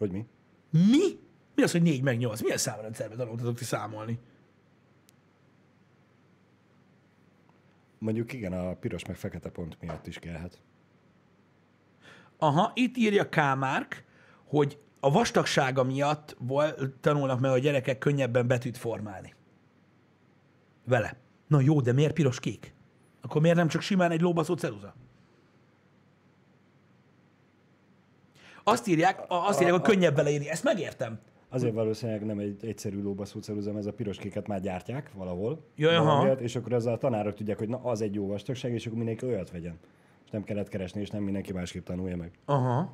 [0.00, 0.26] Hogy mi?
[0.70, 1.18] Mi?
[1.54, 2.42] Mi az, hogy 4 meg 8?
[2.42, 4.18] Milyen számrendszerben tanultatok ti számolni?
[7.98, 10.60] Mondjuk igen, a piros meg fekete pont miatt is kellhet.
[12.38, 14.04] Aha, itt írja Kámárk,
[14.44, 19.34] hogy a vastagsága miatt vol, tanulnak meg a gyerekek könnyebben betűt formálni.
[20.84, 21.16] Vele.
[21.46, 22.74] Na jó, de miért piros-kék?
[23.20, 24.94] Akkor miért nem csak simán egy lóbaszó ceruza?
[28.70, 30.48] Azt írják, a- azt írják, hogy könnyebb vele írni.
[30.48, 31.18] Ezt megértem.
[31.48, 35.64] Azért valószínűleg nem egy egyszerű lóbaszó ceruza, mert ez a piros kéket már gyártják valahol.
[35.76, 36.04] Jaj, aha.
[36.04, 38.98] valamiért, és akkor ezzel a tanárok tudják, hogy na az egy jó vastagság, és akkor
[38.98, 39.78] mindenki olyat vegyen.
[40.24, 42.30] És nem kellett keresni, és nem mindenki másképp tanulja meg.
[42.44, 42.92] Aha.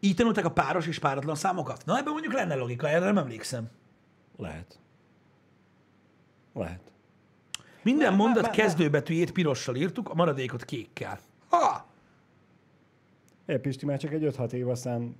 [0.00, 1.82] Így tanulták a páros és páratlan számokat?
[1.84, 3.70] Na, ebben mondjuk lenne logika, erre nem emlékszem.
[4.36, 4.78] Lehet.
[6.54, 6.80] Lehet.
[7.82, 11.18] Minden Má- mondat má- kezdőbetűjét pirossal írtuk, a maradékot kékkel.
[11.48, 11.85] Ha!
[13.46, 15.16] É, Pisti, már csak egy 5-6 év, aztán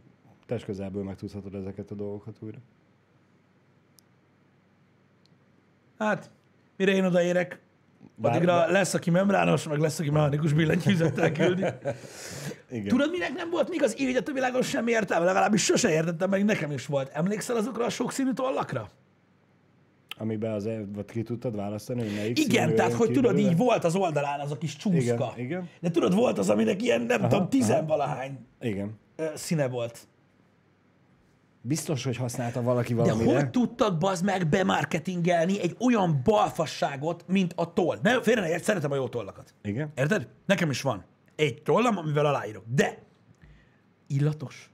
[0.47, 2.59] test közelből megtudhatod ezeket a dolgokat újra.
[5.99, 6.31] Hát,
[6.77, 7.61] mire én odaérek,
[8.15, 11.65] Bár- addigra bár- lesz, aki membrános, meg lesz, aki mechanikus billentyűzettel küldi.
[12.71, 12.89] Igen.
[12.89, 15.25] Tudod, minek nem volt még az élet a világon semmi értelme?
[15.25, 17.09] Legalábbis sose értettem, meg nekem is volt.
[17.12, 18.89] Emlékszel azokra a sokszínű tollakra?
[20.19, 23.51] Amiben az vagy ki tudtad választani, hogy melyik Igen, tehát hogy tudod, belőle?
[23.51, 25.33] így volt az oldalán az a kis csúszka.
[25.37, 25.69] Igen, igen.
[25.81, 28.99] De tudod, volt az, aminek ilyen, nem Aha, tudom, tizenvalahány Igen.
[29.35, 30.09] színe volt.
[31.61, 33.35] Biztos, hogy használta valaki De valamire.
[33.35, 37.99] hogy tudtak bazd meg bemarketingelni egy olyan balfasságot, mint a toll?
[38.03, 39.55] Ne, félre ne szeretem a jó tollakat.
[39.63, 39.93] Igen.
[39.97, 40.29] Érted?
[40.47, 41.05] Nekem is van
[41.37, 42.65] egy tollam, amivel aláírok.
[42.75, 42.99] De
[44.07, 44.71] illatos.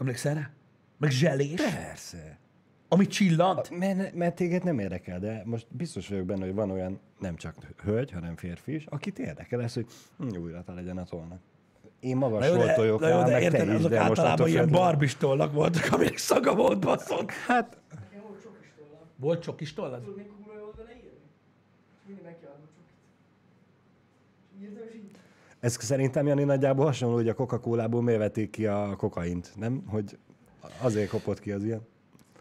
[0.00, 0.50] Emlékszel rá?
[0.98, 2.38] Meg zselés, Persze.
[2.88, 3.70] Ami csillant.
[3.70, 7.54] Mert, mert téged nem érdekel, de most biztos vagyok benne, hogy van olyan nem csak
[7.82, 9.86] hölgy, hanem férfi is, akit érdekel ez, hogy
[10.18, 11.38] hm, újra legyen a tollnak.
[12.00, 13.90] Én magas Na jó, de, voltoljok na jó, rá, de meg te érted, is, azok
[13.90, 17.30] de most általában attól ilyen függetlenül- barbistollak voltak, aminek szaga volt, baszok.
[17.30, 17.76] Hát,
[19.18, 20.00] Volt csokis tollad?
[20.00, 21.08] Tudod, még kurva jól vele írni?
[22.06, 22.92] Mindig megkiadom csokit.
[24.62, 25.10] Írtam, és így.
[25.60, 29.82] ez szerintem Jani nagyjából hasonló, hogy a Coca-Colából miért vették ki a kokaint, nem?
[29.86, 30.18] Hogy
[30.80, 31.80] azért kopott ki az ilyen.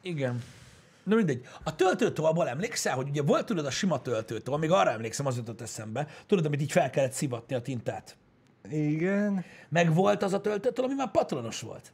[0.06, 0.42] Igen.
[1.04, 1.42] Na mindegy.
[1.64, 5.62] A töltőtolból emlékszel, hogy ugye volt tudod a sima töltőtól, még arra emlékszem, az jutott
[5.62, 8.18] eszembe, tudod, amit így fel kellett szivatni a tintát.
[8.72, 11.94] Igen, Meg volt az a töltőtől, ami már patronos volt.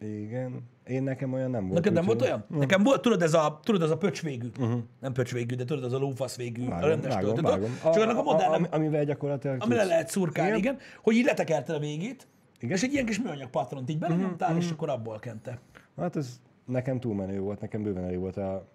[0.00, 0.60] igen.
[0.86, 1.74] Én nekem olyan nem volt.
[1.74, 2.44] Neked nem volt olyan?
[2.48, 4.48] Nekem volt, tudod, ez a, tudod, az a pöcs végű.
[4.60, 4.80] Uh-huh.
[5.00, 7.50] Nem pöcs végű, de tudod, az a lófasz végű, a Vágom, rendes vágom, töltőtől.
[7.60, 7.92] vágom.
[7.94, 10.74] Csak annak a modern, ami, amivel gyakorlatilag tudsz- lehet szurkálni, igen.
[10.74, 10.86] Igen.
[11.02, 12.26] hogy így letekerted a végét,
[12.60, 12.76] igen.
[12.76, 15.58] És egy ilyen kis műanyag patront így belenyomtál, Mhm, és akkor abból kente.
[15.96, 18.68] Hát ez nekem túl menő volt, nekem bőven elég volt a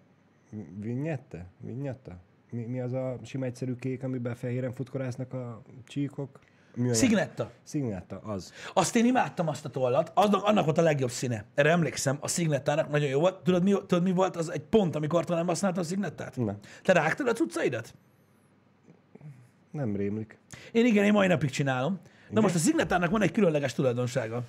[0.80, 1.46] vinyette?
[1.58, 2.18] Vinyetta?
[2.52, 6.40] Mi, mi az a sima egyszerű kék, amiben fehéren futkorásznak a csíkok?
[6.76, 7.52] Műanyag- Szignetta.
[7.64, 8.54] Szignetta, az.
[8.74, 11.46] Azt én imádtam azt a tollat, aznak, annak volt a legjobb színe.
[11.56, 13.44] Erre emlékszem, a Signettának nagyon jó volt.
[13.44, 16.38] Tudod mi, tudod, mi volt az egy pont, amikor nem használtam a Signettát?
[16.38, 16.58] Nem.
[16.84, 17.94] Te rágtad a cuccaidat?
[19.72, 20.38] Nem rémlik.
[20.72, 22.00] Én igen, én mai napig csinálom.
[22.30, 24.44] Na most a Signettának van egy különleges tulajdonsága.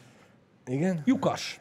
[0.66, 1.02] Igen?
[1.04, 1.60] Lyukas.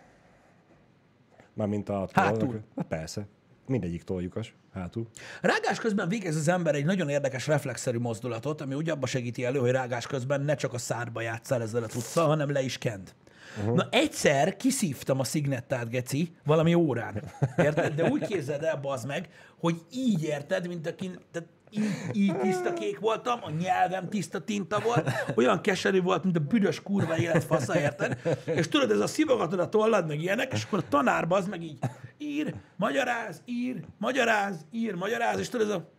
[1.53, 2.39] Mármint a Hátul.
[2.39, 2.63] tollak.
[2.75, 3.27] Hát persze.
[3.67, 4.55] Mindegyik tollyukas.
[4.73, 5.07] Hátul.
[5.41, 9.59] Rágás közben végez az ember egy nagyon érdekes reflexzerű mozdulatot, ami úgy abba segíti elő,
[9.59, 13.13] hogy rágás közben ne csak a szárba játszál ezzel a cuccal, hanem le is kend.
[13.59, 13.75] Uh-huh.
[13.75, 17.23] Na egyszer kiszívtam a szignettát, geci, valami órán.
[17.57, 17.93] Érted?
[17.93, 22.73] De úgy képzeld el, bazd meg, hogy így érted, mint akin, tehát így, így tiszta
[22.73, 27.79] kék voltam, a nyelvem tiszta tinta volt, olyan keserű volt, mint a büdös kurva életfasza,
[27.79, 28.17] érted?
[28.45, 31.63] És tudod, ez a szivogatod a tollad, meg ilyenek, és akkor a tanár az meg
[31.63, 31.77] így
[32.17, 35.91] ír, magyaráz, ír, magyaráz, ír, magyaráz, és tudod, ez a...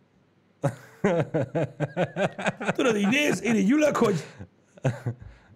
[2.75, 4.25] Tudod, így néz, én így ülök, hogy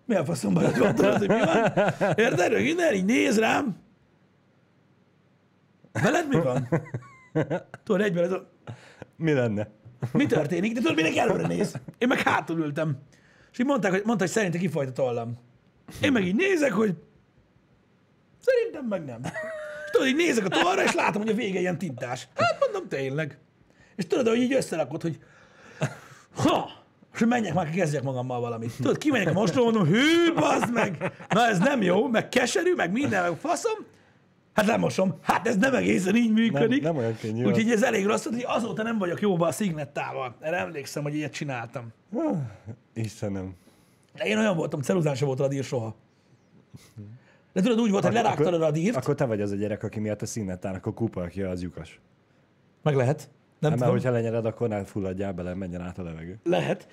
[0.06, 1.72] mi a faszomban van, tudod, hogy mi van?
[2.16, 2.52] Érted?
[2.52, 3.78] Meg Innen így néz rám.
[5.92, 6.70] Veled mi van?
[7.84, 8.50] Tudod, egyben ez a...
[9.16, 9.68] Mi lenne?
[10.12, 10.74] Mi történik?
[10.74, 11.76] De tudod, mindenki előre néz.
[11.98, 12.98] Én meg hátul ültem.
[13.52, 15.38] És így mondták, hogy, mondta, hogy szerintem kifolyt a tollam.
[16.02, 16.94] Én meg így nézek, hogy
[18.40, 19.20] szerintem meg nem.
[19.86, 22.28] És tudod, így nézek a tollra, és látom, hogy a vége ilyen tintás.
[22.36, 23.38] Hát mondom, tényleg.
[23.96, 25.20] És tudod, hogy így összerakod, hogy
[26.36, 26.70] ha,
[27.14, 28.76] és menjek már, kezdjek magammal valamit.
[28.76, 32.92] Tudod, kimegyek a mostró, mondom, hű, bazd meg, na ez nem jó, meg keserű, meg
[32.92, 33.86] minden, meg faszom.
[34.60, 35.16] Hát lemosom.
[35.22, 36.84] Hát ez nem egészen így működik.
[36.84, 40.36] nem olyan könnyű Úgyhogy ez elég rossz, hogy azóta nem vagyok jóba a szignettával.
[40.40, 41.88] Erre emlékszem, hogy ilyet csináltam.
[42.94, 43.56] Istenem.
[44.14, 45.96] De én olyan voltam, ceruzán sem volt radír soha.
[47.54, 50.00] De tudod, úgy volt, hogy lerágtad a radírt, Akkor te vagy az a gyerek, aki
[50.00, 52.00] miatt a színettának a kupakja az lyukas.
[52.82, 53.30] meg lehet.
[53.60, 53.88] Nem tudom.
[53.88, 56.40] mert hogyha lenyered, akkor ne fulladjál bele, menjen át a levegő.
[56.44, 56.88] Lehet.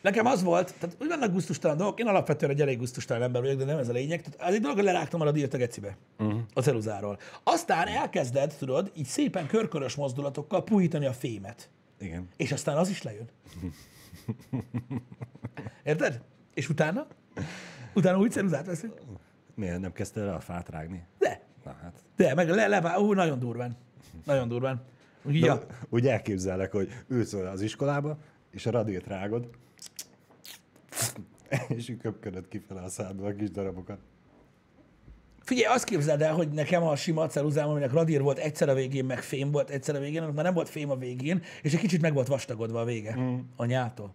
[0.00, 3.58] Nekem az volt, tehát úgy vannak gusztustalan dolgok, én alapvetően egy elég gusztustalan ember vagyok,
[3.58, 4.22] de nem ez a lényeg.
[4.22, 6.40] Tehát az egy dolog, hogy lerágtam a radírt a gecibe, uh-huh.
[6.54, 7.18] a ceruzáról.
[7.42, 11.70] Aztán elkezded, tudod, így szépen körkörös mozdulatokkal puhítani a fémet.
[11.98, 12.28] Igen.
[12.36, 13.28] És aztán az is lejön.
[15.84, 16.20] Érted?
[16.54, 17.06] És utána?
[17.94, 18.94] Utána úgy ceruzát veszünk?
[19.54, 21.06] Miért nem kezdted el a fát rágni?
[21.18, 21.40] De.
[21.64, 22.02] Na hát.
[22.16, 23.76] De, meg le, le, ú, nagyon durván.
[24.24, 24.82] Nagyon durván.
[25.28, 25.66] Ja.
[25.88, 28.18] Úgy elképzellek, hogy ülsz az iskolába,
[28.50, 29.48] és a radírt rágod,
[31.68, 33.98] és köpködöd kifele a szádba a kis darabokat.
[35.40, 39.04] Figyelj, azt képzeld el, hogy nekem a sima ceruzám, aminek radír volt egyszer a végén,
[39.04, 41.80] meg fém volt egyszer a végén, annak már nem volt fém a végén, és egy
[41.80, 43.38] kicsit meg volt vastagodva a vége mm.
[43.56, 44.14] a nyától.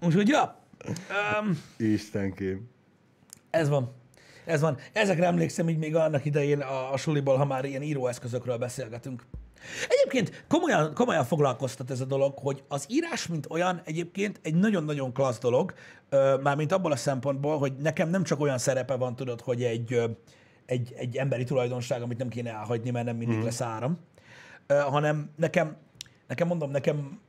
[0.00, 0.64] Úgyhogy, ja,
[1.40, 2.68] um, Istenkém.
[3.50, 4.01] ez van.
[4.44, 4.76] Ez van.
[4.92, 9.24] Ezekre emlékszem így még annak idején a, a suliból, ha már ilyen íróeszközökről beszélgetünk.
[9.88, 15.12] Egyébként komolyan, komolyan foglalkoztat ez a dolog, hogy az írás, mint olyan, egyébként egy nagyon-nagyon
[15.12, 15.74] klassz dolog,
[16.42, 20.00] mármint abból a szempontból, hogy nekem nem csak olyan szerepe van, tudod, hogy egy,
[20.66, 23.44] egy, egy emberi tulajdonság, amit nem kéne elhagyni, mert nem mindig mm.
[23.44, 23.98] lesz áram,
[24.66, 25.76] hanem nekem,
[26.26, 27.20] nekem mondom, nekem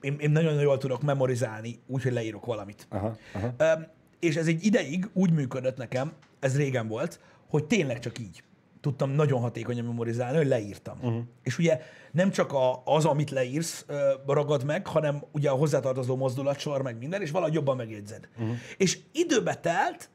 [0.00, 2.86] én, én nagyon jól tudok memorizálni, úgyhogy leírok valamit.
[2.88, 3.78] Aha, aha.
[4.20, 8.42] És ez egy ideig úgy működött nekem, ez régen volt, hogy tényleg csak így
[8.80, 10.98] tudtam nagyon hatékonyan memorizálni, hogy leírtam.
[11.02, 11.22] Uh-huh.
[11.42, 11.80] És ugye
[12.12, 13.86] nem csak a, az, amit leírsz,
[14.26, 18.28] ragad meg, hanem ugye a hozzátartozó mozdulatsor, meg minden, és valahogy jobban megjegyzed.
[18.38, 18.56] Uh-huh.
[18.76, 20.10] És időbe telt,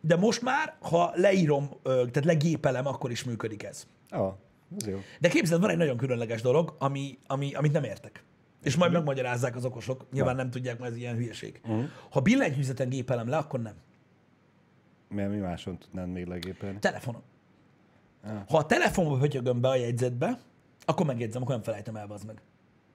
[0.00, 3.86] de most már, ha leírom, tehát legépelem, akkor is működik ez.
[4.08, 4.34] Ah,
[4.78, 4.98] ez jó.
[5.20, 8.24] De képzeld, van egy nagyon különleges dolog, ami, ami, amit nem értek.
[8.62, 10.06] És majd megmagyarázzák az okosok.
[10.12, 11.60] Nyilván nem tudják, mert ez ilyen hülyeség.
[11.64, 11.84] Uh-huh.
[12.10, 13.74] Ha billentyűzeten gépelem le, akkor nem.
[15.14, 16.78] Mert mi máson tudnád még legépelni?
[16.78, 17.22] Telefonon.
[18.24, 18.30] Ah.
[18.48, 20.38] Ha a telefonba pötyögöm be a jegyzetbe,
[20.84, 22.40] akkor megjegyzem, akkor nem felejtem el, az meg.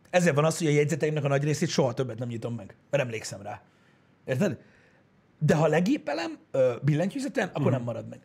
[0.09, 3.03] Ezért van az, hogy a jegyzeteimnek a nagy részét soha többet nem nyitom meg, mert
[3.03, 3.61] emlékszem rá.
[4.25, 4.61] Érted?
[5.39, 6.37] De ha legépelem
[6.83, 8.19] billentyűzeten, akkor nem marad meg.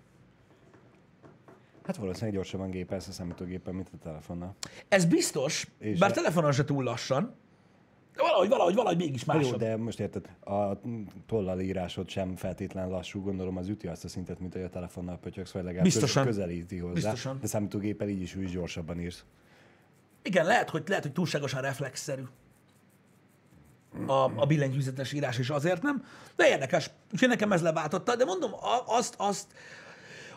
[1.84, 4.54] Hát valószínűleg gyorsabban gépelsz a számítógépen, mint a telefonnal.
[4.88, 7.34] Ez biztos, És bár a- telefonon se túl lassan,
[8.20, 10.80] de valahogy, valahogy, valahogy mégis Hát Jó, de most érted, a
[11.26, 15.18] tollal írásod sem feltétlen lassú, gondolom az üti azt a szintet, mint hogy a telefonnal
[15.18, 16.24] pötyöksz, vagy legalább Biztosan.
[16.24, 16.92] köz- közelíti hozzá.
[16.94, 17.38] Biztosan.
[17.40, 19.24] De számítógéppel így is, úgy is gyorsabban írsz.
[20.22, 22.22] Igen, lehet, hogy, lehet, hogy túlságosan reflexzerű
[24.06, 26.04] a, a billentyűzetes írás, és azért nem.
[26.36, 28.50] De érdekes, úgyhogy nekem ez leváltotta, de mondom,
[28.86, 29.46] azt, azt,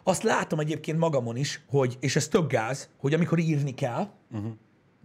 [0.04, 4.52] azt látom egyébként magamon is, hogy, és ez tök gáz, hogy amikor írni kell, uh-huh.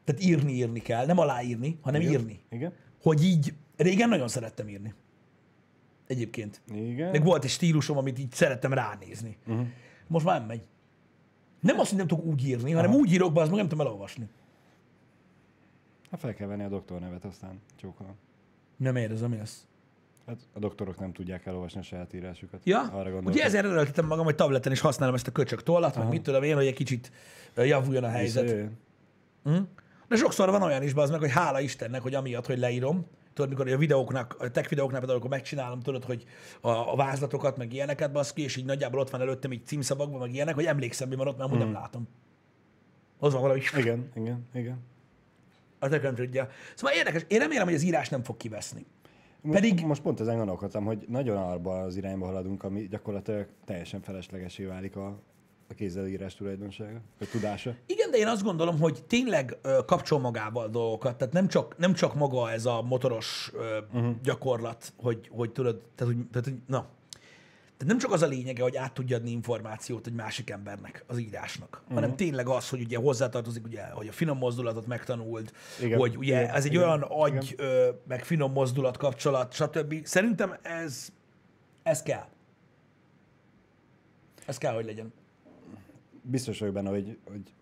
[0.09, 2.13] Tehát írni, írni kell, nem aláírni, hanem Igen?
[2.13, 2.41] írni.
[2.51, 2.73] Igen?
[3.03, 4.95] Hogy így, régen nagyon szerettem írni.
[6.07, 6.61] Egyébként.
[6.73, 7.11] Igen?
[7.11, 9.37] Meg volt egy stílusom, amit így szerettem ránézni.
[9.47, 9.67] Uh-huh.
[10.07, 10.63] Most már nem megy.
[11.61, 13.87] Nem azt, hogy nem tudok úgy írni, hanem úgy írok be, az meg nem tudom
[13.87, 14.29] elolvasni.
[16.11, 18.15] Hát fel kell venni a doktor nevet, aztán csókolom.
[18.77, 19.67] Nem érzem, mi az.
[20.27, 22.61] Hát a doktorok nem tudják elolvasni a saját írásukat.
[22.65, 23.33] Ja, Arra gondoltam.
[23.33, 26.43] ugye ezért erőltetem magam, hogy tableten is használom ezt a köcsök tollat, meg mit tudom
[26.43, 27.13] én, hogy egy kicsit
[27.57, 28.71] javuljon a helyzet.
[29.45, 29.57] Hm?
[30.09, 33.51] De sokszor van olyan is, az meg, hogy hála Istennek, hogy amiatt, hogy leírom, tudod,
[33.51, 36.25] mikor a videóknak, a tech videóknál például, akkor megcsinálom, tudod, hogy
[36.61, 40.35] a, a vázlatokat, meg ilyeneket, baszki, és így nagyjából ott van előttem így címszavakban, meg
[40.35, 42.09] ilyenek, hogy emlékszem, mi van ott, mert amúgy nem látom.
[43.19, 44.79] Az van valahogy, Igen, igen, igen.
[45.79, 46.49] az nekem tudja.
[46.75, 48.87] Szóval érdekes, én remélem, hogy az írás nem fog kiveszni.
[49.41, 54.01] Most, Pedig- most pont ezen gondolkodtam, hogy nagyon arba az irányba haladunk, ami gyakorlatilag teljesen
[54.01, 55.21] feleslegesé válik a,
[55.71, 57.75] a kézzelírás tulajdonsága, vagy tudása.
[57.87, 61.93] Igen, de én azt gondolom, hogy tényleg ö, kapcsol magával dolgokat, tehát nem csak, nem
[61.93, 64.15] csak maga ez a motoros ö, uh-huh.
[64.23, 66.87] gyakorlat, hogy, hogy tudod, tehát, hogy, tehát, hogy na,
[67.79, 71.19] tehát nem csak az a lényege, hogy át tudja adni információt egy másik embernek, az
[71.19, 71.95] írásnak, uh-huh.
[71.95, 76.41] hanem tényleg az, hogy ugye hozzátartozik, ugye, hogy a finom mozdulatot megtanult, Igen, hogy ugye
[76.41, 80.07] igen, ez egy igen, olyan agy, ö, meg finom mozdulat kapcsolat, stb.
[80.07, 81.09] Szerintem ez,
[81.83, 82.27] ez kell.
[84.47, 85.13] Ez kell, hogy legyen.
[86.31, 87.55] Biztos vagyok benne, hogy, hogy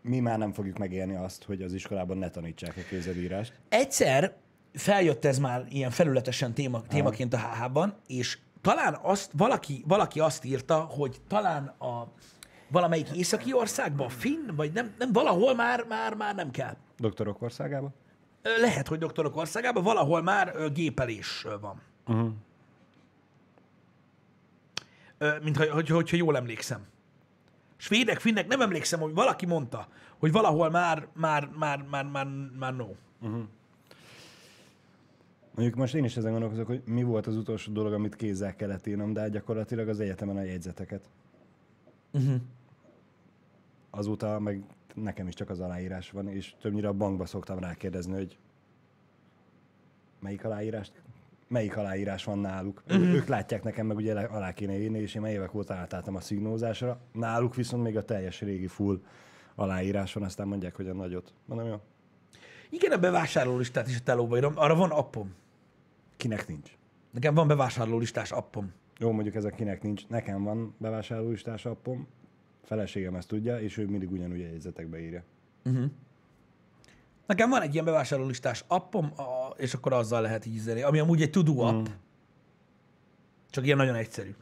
[0.00, 3.52] mi már nem fogjuk megélni azt, hogy az iskolában ne tanítsák a kézzelírást.
[3.68, 4.36] Egyszer
[4.72, 10.44] feljött ez már ilyen felületesen téma, témaként a HH-ban, és talán azt, valaki, valaki azt
[10.44, 12.12] írta, hogy talán a
[12.68, 16.76] valamelyik északi országban, finn, vagy nem, nem valahol már, már, már nem kell.
[16.98, 17.94] Doktorok országában?
[18.42, 21.82] Lehet, hogy doktorok országában valahol már gépelés van.
[22.06, 22.30] Uh-huh.
[25.18, 26.90] Ö, Mint hogy, hogy, hogyha jól emlékszem.
[27.82, 32.26] Svédek, finnek, nem emlékszem, hogy valaki mondta, hogy valahol már, már, már, már, már,
[32.58, 32.88] már no.
[35.54, 38.86] Mondjuk most én is ezen gondolkozok, hogy mi volt az utolsó dolog, amit kézzel kellett
[38.86, 41.08] írnom, de hát gyakorlatilag az egyetemen a jegyzeteket.
[42.12, 42.40] Uh-huh.
[43.90, 44.62] Azóta meg
[44.94, 48.38] nekem is csak az aláírás van, és többnyire a bankba szoktam rákérdezni, hogy
[50.20, 51.02] melyik aláírást,
[51.52, 52.82] melyik aláírás van náluk.
[52.88, 53.14] Uh-huh.
[53.14, 56.20] Ők látják nekem, meg ugye alá kéne írni, és én már évek óta átálltam a
[56.20, 57.00] szignózásra.
[57.12, 59.02] Náluk viszont még a teljes régi full
[59.54, 61.34] aláírás van, aztán mondják, hogy a nagyot.
[61.44, 61.80] Mondom, jó.
[62.70, 65.34] Igen, a bevásárlólistát is a telóba írom, arra van appom.
[66.16, 66.76] Kinek nincs?
[67.10, 68.72] Nekem van bevásárlólistás appom.
[68.98, 70.08] Jó, mondjuk ez a kinek nincs.
[70.08, 72.06] Nekem van bevásárlólistás appom,
[72.62, 75.22] feleségem ezt tudja, és ő mindig ugyanúgy a jegyzetekbe írja.
[77.26, 81.22] Nekem van egy ilyen bevásárlólistás appom, a, és akkor azzal lehet így üzenni, ami amúgy
[81.22, 81.86] egy to-do app.
[83.50, 84.34] Csak ilyen nagyon egyszerű.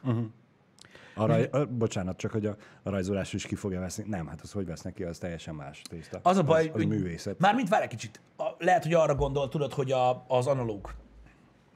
[1.15, 4.03] A raj, a, bocsánat, csak hogy a, a rajzolás is ki fogja veszni.
[4.07, 6.19] Nem, hát az hogy vesznek ki, az teljesen más tészta.
[6.23, 7.39] Az a baj, az, az hogy művészet.
[7.39, 8.21] Mármint várj egy kicsit.
[8.37, 10.93] A, lehet, hogy arra gondol, tudod, hogy a, az analóg.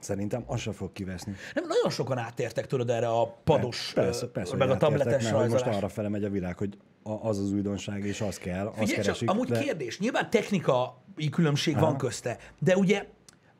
[0.06, 1.34] Szerintem az se fog kiveszni.
[1.54, 5.36] Nem, nagyon sokan átértek, tudod, erre a pados, Persze, ö, persze, meg a tabletes mert
[5.36, 5.76] hogy most rajzolás.
[5.76, 9.30] arra fele megy a világ, hogy az az újdonság, és az kell, Figyelj csak, keresik.
[9.30, 9.58] amúgy de...
[9.58, 13.06] kérdés, nyilván technikai különbség van közte, de ugye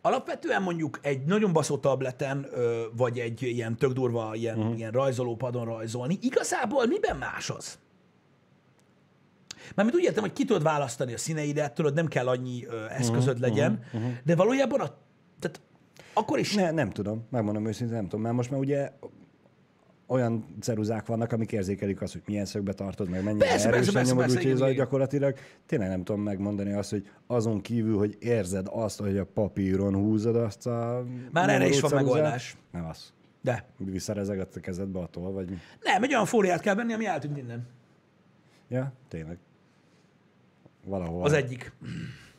[0.01, 2.47] alapvetően mondjuk egy nagyon baszó tableten,
[2.97, 4.77] vagy egy ilyen tök durva ilyen, uh-huh.
[4.77, 7.79] ilyen rajzolópadon rajzolni, igazából miben más az?
[9.75, 13.41] Mármint úgy értem, hogy ki tudod választani a színeidet, tudod, nem kell annyi ö, eszközöd
[13.41, 14.11] legyen, uh-huh.
[14.25, 14.97] de valójában a,
[15.39, 15.61] tehát
[16.17, 18.93] akkor is Ne, nem tudom, megmondom őszintén, nem tudom, mert most már ugye
[20.07, 24.11] olyan ceruzák vannak, amik érzékelik azt, hogy milyen szögbe tartod, meg mennyire Persze, erősen persze,
[24.13, 25.35] nyomod, persze, úgyhogy gyakorlatilag
[25.67, 30.37] tényleg nem tudom megmondani azt, hogy azon kívül, hogy érzed azt, hogy a papíron húzod
[30.37, 31.05] azt a...
[31.33, 32.13] Már erre is van ceruzát.
[32.13, 32.57] megoldás.
[32.73, 33.13] Nem az.
[33.41, 33.65] De.
[33.77, 35.57] Visszarezeg a kezedbe attól, vagy mi?
[35.83, 37.67] Nem, egy olyan fóliát kell venni, ami eltűnt innen.
[38.69, 39.39] Ja, tényleg.
[40.85, 41.25] Valahol.
[41.25, 41.73] Az egyik.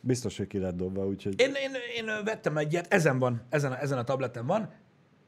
[0.07, 1.39] Biztos, hogy ki lett dobva, úgyhogy...
[1.41, 1.71] Én, én,
[2.05, 4.69] én vettem egyet, ezen van, ezen a, ezen a tableten van.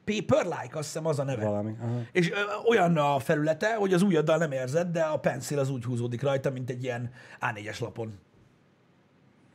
[0.03, 1.45] Paperlike, azt hiszem az a neve.
[1.45, 1.75] Valami.
[1.81, 1.99] Aha.
[2.11, 2.35] És ö,
[2.69, 6.51] olyan a felülete, hogy az ujjaddal nem érzed, de a pencil az úgy húzódik rajta,
[6.51, 8.13] mint egy ilyen A4-es lapon.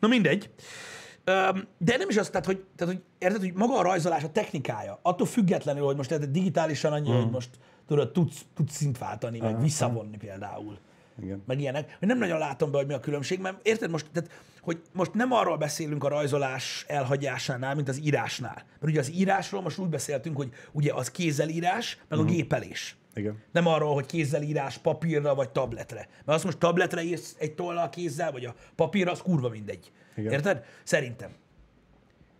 [0.00, 0.50] Na mindegy.
[1.78, 4.98] De nem is az, tehát hogy, tehát, hogy érted, hogy maga a rajzolás, a technikája,
[5.02, 7.18] attól függetlenül, hogy most érted, digitálisan annyi, Mhm.
[7.22, 7.50] hogy most
[7.86, 10.78] tudod, tudsz, tudsz szint váltani, meg visszavonni például
[11.22, 11.42] Igen.
[11.46, 14.82] meg ilyenek, nem nagyon látom be, hogy mi a különbség, mert érted most, tehát, hogy
[14.92, 18.54] most nem arról beszélünk a rajzolás elhagyásánál, mint az írásnál.
[18.54, 22.28] Mert ugye az írásról most úgy beszéltünk, hogy ugye az kézzelírás, meg Mhm.
[22.28, 22.96] a gépelés.
[23.14, 23.42] Igen.
[23.52, 26.08] Nem arról, hogy kézzelírás papírra vagy tabletre.
[26.14, 29.92] Mert azt most tabletre írsz egy tollal kézzel, vagy a papírra, az kurva mindegy.
[30.16, 30.32] Igen.
[30.32, 30.64] Érted?
[30.84, 31.30] Szerintem.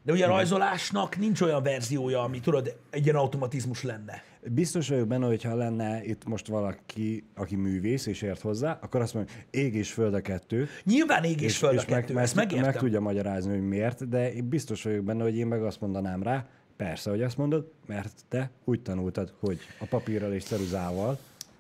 [0.03, 4.23] De ugye a rajzolásnak nincs olyan verziója, ami tudod, egy ilyen automatizmus lenne.
[4.53, 9.01] Biztos vagyok benne, hogy ha lenne itt most valaki, aki művész és ért hozzá, akkor
[9.01, 10.69] azt mondja, ég és föld a kettő.
[10.85, 12.67] Nyilván ég és, föld a meg, kettő, meg, ezt megértem.
[12.67, 16.23] meg tudja magyarázni, hogy miért, de én biztos vagyok benne, hogy én meg azt mondanám
[16.23, 21.19] rá, persze, hogy azt mondod, mert te úgy tanultad, hogy a papírral és ceruzával,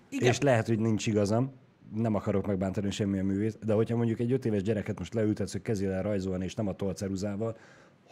[0.08, 0.28] Igen.
[0.28, 1.52] és lehet, hogy nincs igazam,
[1.94, 5.62] nem akarok megbántani semmilyen művészt, de hogyha mondjuk egy öt éves gyereket most leültetsz, hogy
[5.62, 7.56] kezével rajzolni, és nem a tollceruzával,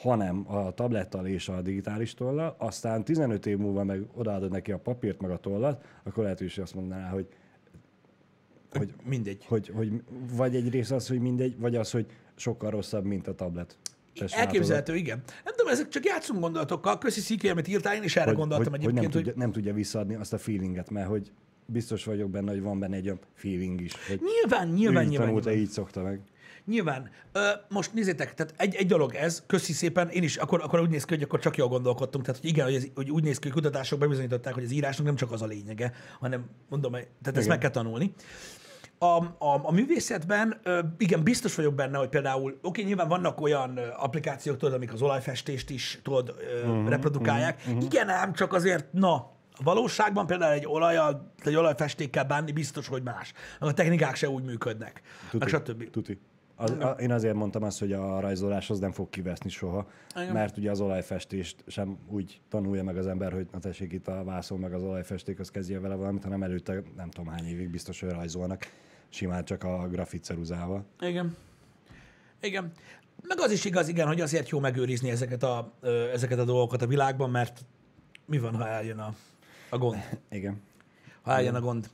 [0.02, 4.78] hanem a tablettal és a digitális tollal, aztán 15 év múlva meg odaadod neki a
[4.78, 7.26] papírt, meg a tollat, akkor lehet, hogy azt mondaná, hogy,
[8.72, 9.44] hogy, Mindegy.
[9.44, 10.02] hogy, hogy
[10.36, 13.78] vagy egy rész az, hogy mindegy, vagy az, hogy sokkal rosszabb, mint a tablet.
[14.14, 15.22] Te sem Elképzelhető, igen.
[15.44, 16.98] Nem tudom, ezek csak játszunk gondolatokkal.
[16.98, 19.46] Köszi Sziki, amit írtál, én is erre hogy, gondoltam hogy, hogy nem, egyébként, hogy, tudja,
[19.46, 21.32] nem tudja visszaadni azt a feelinget, mert hogy
[21.66, 25.08] biztos vagyok benne, hogy van benne egy olyan feeling is, hogy nyilván, ő nyilván, így
[25.08, 25.66] nyilván, tanulta, nyilván.
[25.66, 26.20] így szokta meg.
[26.66, 27.10] Nyilván.
[27.32, 30.90] Ö, most nézzétek, tehát egy, egy dolog ez, köszi szépen, én is, akkor, akkor úgy
[30.90, 33.38] néz ki, hogy akkor csak jól gondolkodtunk, tehát hogy igen, hogy, ez, hogy úgy néz
[33.38, 37.06] ki, hogy kutatások bebizonyították, hogy az írásnak nem csak az a lényege, hanem mondom, tehát
[37.24, 37.48] ezt Igen.
[37.48, 38.14] meg kell tanulni.
[38.98, 40.60] A, a, a művészetben,
[40.98, 45.70] igen, biztos vagyok benne, hogy például, oké, nyilván vannak olyan applikációk, tudod, amik az olajfestést
[45.70, 47.62] is, tudod, uh-huh, reprodukálják.
[47.66, 47.84] Uh-huh.
[47.84, 49.14] Igen, ám csak azért, na,
[49.52, 53.32] a valóságban például egy olajjal, egy olajfestékkel bánni biztos, hogy más.
[53.58, 55.02] A technikák se úgy működnek.
[55.32, 55.90] Meg stb.
[55.90, 56.20] Tuti.
[56.62, 60.32] Az, a, én azért mondtam azt, hogy a rajzolás az nem fog kiveszni soha, Igen.
[60.32, 64.24] mert ugye az olajfestést sem úgy tanulja meg az ember, hogy na tessék itt a
[64.24, 68.00] vászon meg az olajfesték, az kezdje vele valamit, hanem előtte nem tudom hány évig biztos,
[68.00, 68.66] hogy rajzolnak,
[69.08, 70.84] simán csak a grafit ceruzával.
[71.00, 71.36] Igen.
[72.40, 72.72] Igen.
[73.22, 75.72] Meg az is igaz, igen, hogy azért jó megőrizni ezeket a,
[76.12, 77.64] ezeket a dolgokat a világban, mert
[78.26, 79.14] mi van, ha eljön a,
[79.70, 80.20] a gond?
[80.30, 80.60] Igen.
[81.22, 81.90] Ha eljön a gond.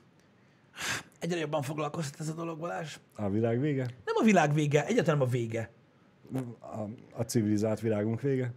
[1.19, 2.97] Egyre jobban foglalkoztat ez a dolog, Balázs.
[3.17, 3.83] A világ vége?
[3.83, 5.71] Nem a világ vége, egyáltalán a vége.
[6.61, 6.81] A,
[7.13, 8.53] a civilizált világunk vége?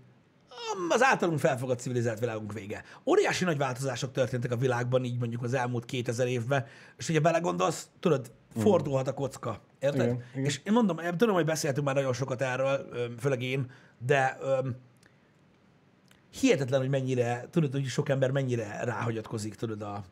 [0.90, 2.84] Az általunk felfogott civilizált világunk vége.
[3.06, 6.66] Óriási nagy változások történtek a világban, így mondjuk az elmúlt 2000 évben,
[6.98, 9.62] és ugye belegondolsz, tudod, fordulhat a kocka.
[9.80, 10.02] Érted?
[10.02, 10.46] Igen, igen.
[10.46, 13.72] És én mondom, én tudom, hogy beszéltünk már nagyon sokat erről, főleg én,
[14.06, 14.76] de öm,
[16.40, 20.04] hihetetlen, hogy mennyire, tudod, hogy sok ember mennyire ráhagyatkozik, tudod, a,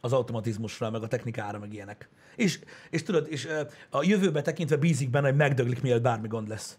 [0.00, 2.08] az automatizmusra, meg a technikára, meg ilyenek.
[2.36, 2.58] És,
[2.90, 3.48] és tudod, és
[3.90, 6.78] a jövőbe tekintve bízik benne, hogy megdöglik, mielőtt bármi gond lesz.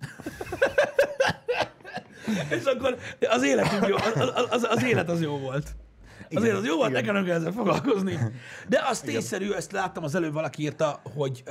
[2.50, 2.96] és akkor
[3.28, 5.74] az életünk jó, az, az, az élet az jó volt.
[6.30, 8.18] Az élet az jó volt, nekem nem kell ezzel foglalkozni.
[8.68, 11.42] De az tényszerű, ezt láttam az előbb, valaki írta, hogy,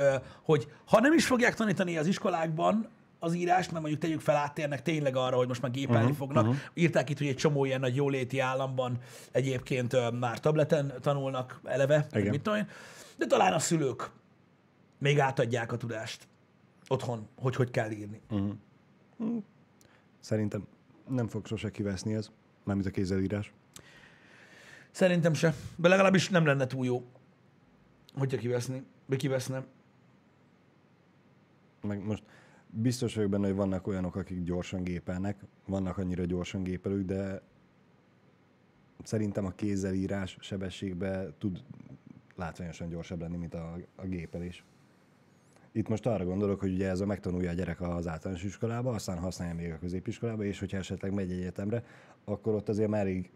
[0.42, 2.88] hogy ha nem is fogják tanítani az iskolákban
[3.18, 6.46] az írást, mert mondjuk tegyük fel áttérnek tényleg arra, hogy most már gépelni uh-huh, fognak.
[6.46, 6.60] Uh-huh.
[6.74, 8.98] Írták itt, hogy egy csomó ilyen nagy jóléti államban
[9.32, 12.30] egyébként ö, már tableten tanulnak eleve, Igen.
[12.30, 12.68] mit tudom én.
[13.16, 14.10] De talán a szülők
[14.98, 16.28] még átadják a tudást
[16.88, 18.20] otthon, hogy hogy kell írni.
[20.20, 20.66] Szerintem
[21.08, 22.30] nem fog sose kiveszni ez,
[22.64, 23.52] mármint a kézzelírás.
[24.90, 25.54] Szerintem se.
[25.76, 27.06] De legalábbis nem lenne túl jó,
[28.14, 29.64] hogyha kiveszni, vagy kiveszne.
[31.82, 32.22] Meg most
[32.70, 37.42] biztos vagyok benne, hogy vannak olyanok, akik gyorsan gépelnek, vannak annyira gyorsan gépelők, de
[39.02, 41.64] szerintem a kézzel írás sebességbe tud
[42.36, 44.64] látványosan gyorsabb lenni, mint a, a gépelés.
[45.72, 49.18] Itt most arra gondolok, hogy ugye ez a megtanulja a gyerek az általános iskolába, aztán
[49.18, 51.84] használja még a középiskolába, és hogyha esetleg megy egyetemre,
[52.24, 53.30] akkor ott azért már elég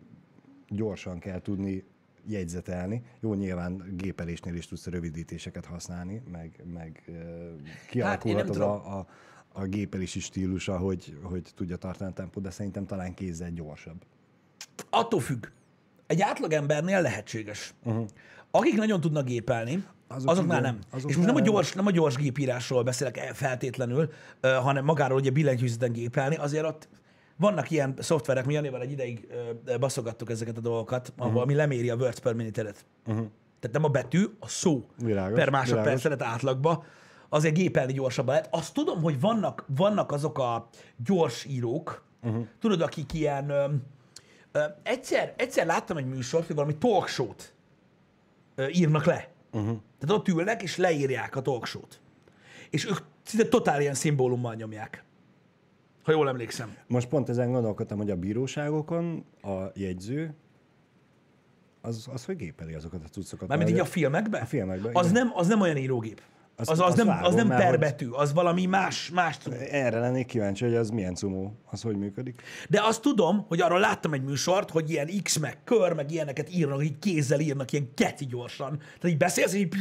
[0.68, 1.84] gyorsan kell tudni
[2.26, 3.02] jegyzetelni.
[3.20, 7.10] Jó, nyilván gépelésnél is tudsz rövidítéseket használni, meg, meg
[7.88, 8.70] kialakulhat nem az tudom.
[8.70, 9.06] a, a,
[9.52, 14.02] a gépelési stílusa, hogy, hogy tudja tartani a tempót, de szerintem talán kézzel gyorsabb.
[14.90, 15.46] Attól függ.
[16.06, 17.74] Egy átlagembernél lehetséges.
[17.82, 18.06] Uh-huh.
[18.50, 20.82] Akik nagyon tudnak gépelni, Azok Azok azoknál igen, nem.
[20.90, 25.26] azoknál És most nem a, gyors, nem a gyors gépírásról beszélek feltétlenül, hanem magáról, hogy
[25.26, 26.88] a billentyűzeten gépelni, azért ott
[27.36, 29.28] vannak ilyen szoftverek, mi Janival egy ideig
[29.64, 31.40] ö, baszogattuk ezeket a dolgokat, ahol, Mhm.
[31.40, 32.84] ami leméri a words per minute-et.
[33.06, 33.26] Uh-huh.
[33.60, 36.84] Tehát nem a betű, a szó Világos, per másodpercelet átlagba,
[37.28, 38.54] azért gépelni gyorsabban lehet.
[38.54, 40.68] Azt tudom, hogy vannak, vannak azok a
[41.04, 42.46] gyors írók, uh-huh.
[42.60, 43.82] tudod, akik ilyen, öm,
[44.54, 47.54] Ö, egyszer, egyszer láttam egy műsort, hogy valami talk show-t
[48.54, 49.28] ö, írnak le.
[49.52, 49.76] Uh-huh.
[49.98, 52.00] Tehát ott ülnek, és leírják a talk show-t.
[52.70, 55.04] És ők szinte totál ilyen szimbólummal nyomják.
[56.02, 56.76] Ha jól emlékszem.
[56.86, 60.34] Most pont ezen gondolkodtam, hogy a bíróságokon a jegyző,
[61.80, 63.48] az, az hogy gépeli azokat a cuccokat?
[63.48, 64.42] Mármint így a filmekben?
[64.42, 65.24] A filmekben, Az igen.
[65.24, 66.20] nem, az nem olyan írógép.
[66.56, 69.52] Az, az, az, azt nem, vágom, az nem perbetű, az valami más, más cucc.
[69.70, 72.42] Erre lennék kíváncsi, hogy az milyen cumó, az hogy működik.
[72.68, 76.54] De azt tudom, hogy arról láttam egy műsort, hogy ilyen X meg kör, meg ilyeneket
[76.54, 78.78] írnak, így kézzel írnak, ilyen keci gyorsan.
[78.78, 79.74] Tehát így beszélsz, így,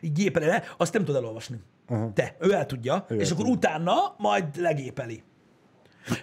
[0.00, 1.60] így gépeli le, azt nem tudod elolvasni.
[1.88, 2.12] Uh-huh.
[2.12, 3.54] Te, ő el tudja, Ő és el akkor tudja.
[3.58, 5.22] utána majd legépeli.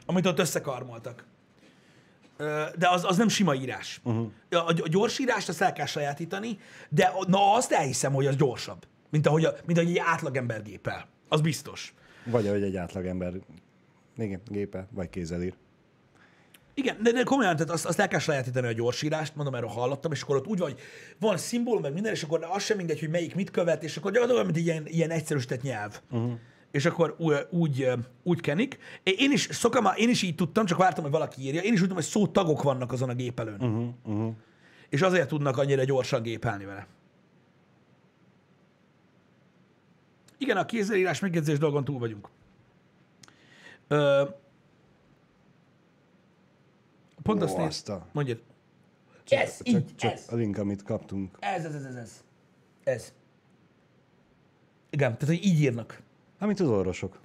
[0.05, 1.23] Amit ott összekarmoltak.
[2.77, 4.01] De az, az nem sima írás.
[4.03, 4.31] Uh-huh.
[4.49, 6.59] A, a gyors írást azt el kell sajátítani,
[6.89, 11.07] de na azt elhiszem, hogy az gyorsabb, mint ahogy, a, mint ahogy egy átlagember gépel.
[11.29, 11.93] Az biztos.
[12.25, 13.33] Vagy ahogy egy átlagember
[14.17, 15.53] igen, gépe, vagy kézzel ír.
[16.73, 20.11] Igen, de, de komolyan, tehát azt, azt el kell sajátítani a gyorsírást, mondom, erről hallottam,
[20.11, 20.79] és akkor ott úgy van, hogy
[21.19, 24.11] van szimbólum, meg minden, és akkor az sem mindegy, hogy melyik mit követ, és akkor
[24.11, 26.01] gyakorlatilag mint egy ilyen, ilyen egyszerűsített nyelv.
[26.11, 26.33] Uh-huh.
[26.71, 27.15] És akkor
[27.49, 27.87] úgy,
[28.23, 28.77] úgy kenik.
[29.03, 31.61] Én is, szokam, én is így tudtam, csak vártam, hogy valaki írja.
[31.61, 33.61] Én is tudtam, hogy szótagok vannak azon a gépelőn.
[33.61, 34.33] Uh-huh, uh-huh.
[34.89, 36.87] És azért tudnak annyira gyorsan gépelni vele.
[40.37, 42.29] Igen, a kézzelírás megjegyzés dolgon túl vagyunk.
[43.87, 44.23] Ö,
[47.23, 47.65] pont Ó, azt néz...
[47.67, 48.41] azt a- Mondjad.
[49.27, 50.25] Ez, Csak, így, csak ez.
[50.29, 51.37] a link, amit kaptunk.
[51.39, 52.23] Ez, ez, ez, ez, ez.
[52.83, 53.13] Ez.
[54.89, 56.01] Igen, tehát, hogy így írnak.
[56.41, 57.19] Hát, mint az orvosok.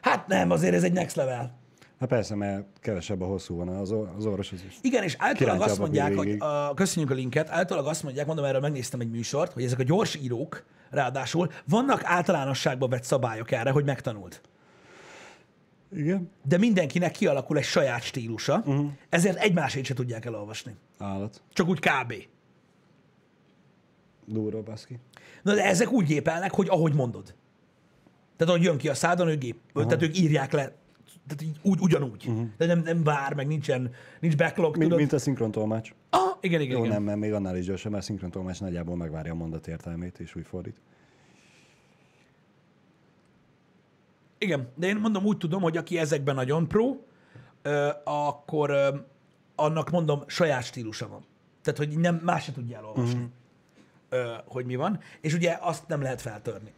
[0.00, 1.58] Hát nem, azért ez egy next level.
[2.00, 4.52] Hát persze, mert kevesebb a hosszú van az, az orvos.
[4.52, 4.78] Az is.
[4.80, 8.60] Igen, és általában azt mondják, hogy a, köszönjük a linket, általában azt mondják, mondom, erről
[8.60, 13.84] megnéztem egy műsort, hogy ezek a gyors írók, ráadásul vannak általánosságban vett szabályok erre, hogy
[13.84, 14.40] megtanult.
[15.92, 16.30] Igen.
[16.42, 18.90] De mindenkinek kialakul egy saját stílusa, uh-huh.
[19.08, 20.76] ezért egymásét se tudják elolvasni.
[20.98, 21.42] Állat.
[21.52, 22.14] Csak úgy kb.
[24.24, 24.98] Durva, baszki.
[25.42, 27.34] Na de ezek úgy gépelnek, hogy ahogy mondod.
[28.38, 30.62] Tehát ahogy jön ki a szádon, ők, gép, tehát ők írják le,
[31.26, 32.24] tehát így, úgy, ugyanúgy.
[32.28, 32.46] Uh-huh.
[32.56, 34.98] De nem, nem vár, meg nincsen, nincs backlog, Mint, tudod?
[34.98, 35.90] mint a szinkrontolmács.
[36.10, 36.94] Ah, igen, igen, Jó, igen.
[36.94, 40.34] nem, mert még annál is gyorsabb, mert a szinkrontolmács nagyjából megvárja a mondat értelmét, és
[40.34, 40.76] úgy fordít.
[44.38, 46.96] Igen, de én mondom, úgy tudom, hogy aki ezekben nagyon pro,
[47.62, 48.96] ö, akkor ö,
[49.54, 51.24] annak mondom, saját stílusa van.
[51.62, 53.24] Tehát, hogy nem, más se tudja elolvasni, Mhm.
[54.10, 54.30] uh-huh.
[54.30, 55.00] ö, hogy mi van.
[55.20, 56.72] És ugye azt nem lehet feltörni.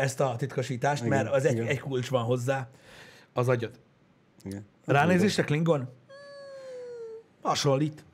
[0.00, 1.66] Ezt a titkosítást, Igen, mert az egy, igen.
[1.66, 2.68] egy kulcs van hozzá,
[3.32, 3.80] az agyad.
[4.44, 4.64] Igen.
[4.84, 5.88] Ránézésre Klingon?
[7.42, 8.04] Hasonlít.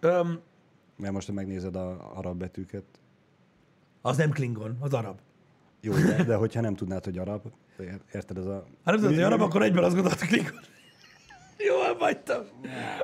[0.00, 0.40] Öm,
[0.96, 2.84] Mert most, ha megnézed a arab betűket,
[4.02, 5.18] az nem Klingon, az arab.
[5.80, 7.42] jó, de, de hogyha nem tudnád, hogy arab,
[7.80, 8.64] ér- érted, ez a...
[8.84, 10.60] Ha nem tudod, hogy arab, akkor egyből azt gondolod, hogy Klingon.
[11.68, 12.42] Jó, abbagytam.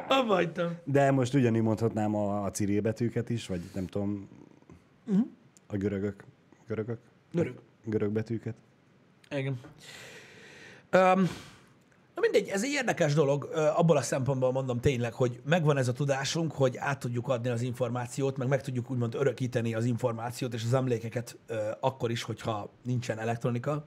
[0.08, 0.76] Abbagytam.
[0.84, 4.28] De most ugyanígy mondhatnám a, a ciril betűket is, vagy nem tudom,
[5.06, 5.26] uh-huh.
[5.72, 6.24] A görögök,
[6.66, 6.98] görögök?
[7.32, 7.54] Görög.
[7.84, 8.54] Görög betűket.
[9.30, 9.60] Igen.
[10.92, 11.28] Um,
[12.14, 15.92] na mindegy, ez egy érdekes dolog, abból a szempontból mondom tényleg, hogy megvan ez a
[15.92, 20.64] tudásunk, hogy át tudjuk adni az információt, meg meg tudjuk úgymond örökíteni az információt és
[20.64, 23.84] az emlékeket ö, akkor is, hogyha nincsen elektronika.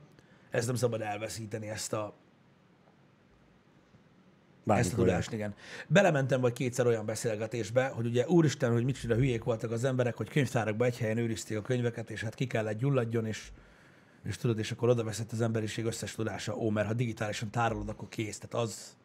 [0.50, 2.14] Ezt nem szabad elveszíteni, ezt a,
[4.66, 5.54] ezt a Bármikor tudást, igen.
[5.88, 10.30] Belementem vagy kétszer olyan beszélgetésbe, hogy ugye úristen, hogy micsoda hülyék voltak az emberek, hogy
[10.30, 13.52] könyvtárakba egy helyen őrizték a könyveket, és hát ki kellett gyulladjon, és,
[14.24, 17.90] és tudod, és akkor oda veszett az emberiség összes tudása, ó, mert ha digitálisan tárolod,
[17.90, 18.38] akkor kész.
[18.38, 18.96] Tehát az...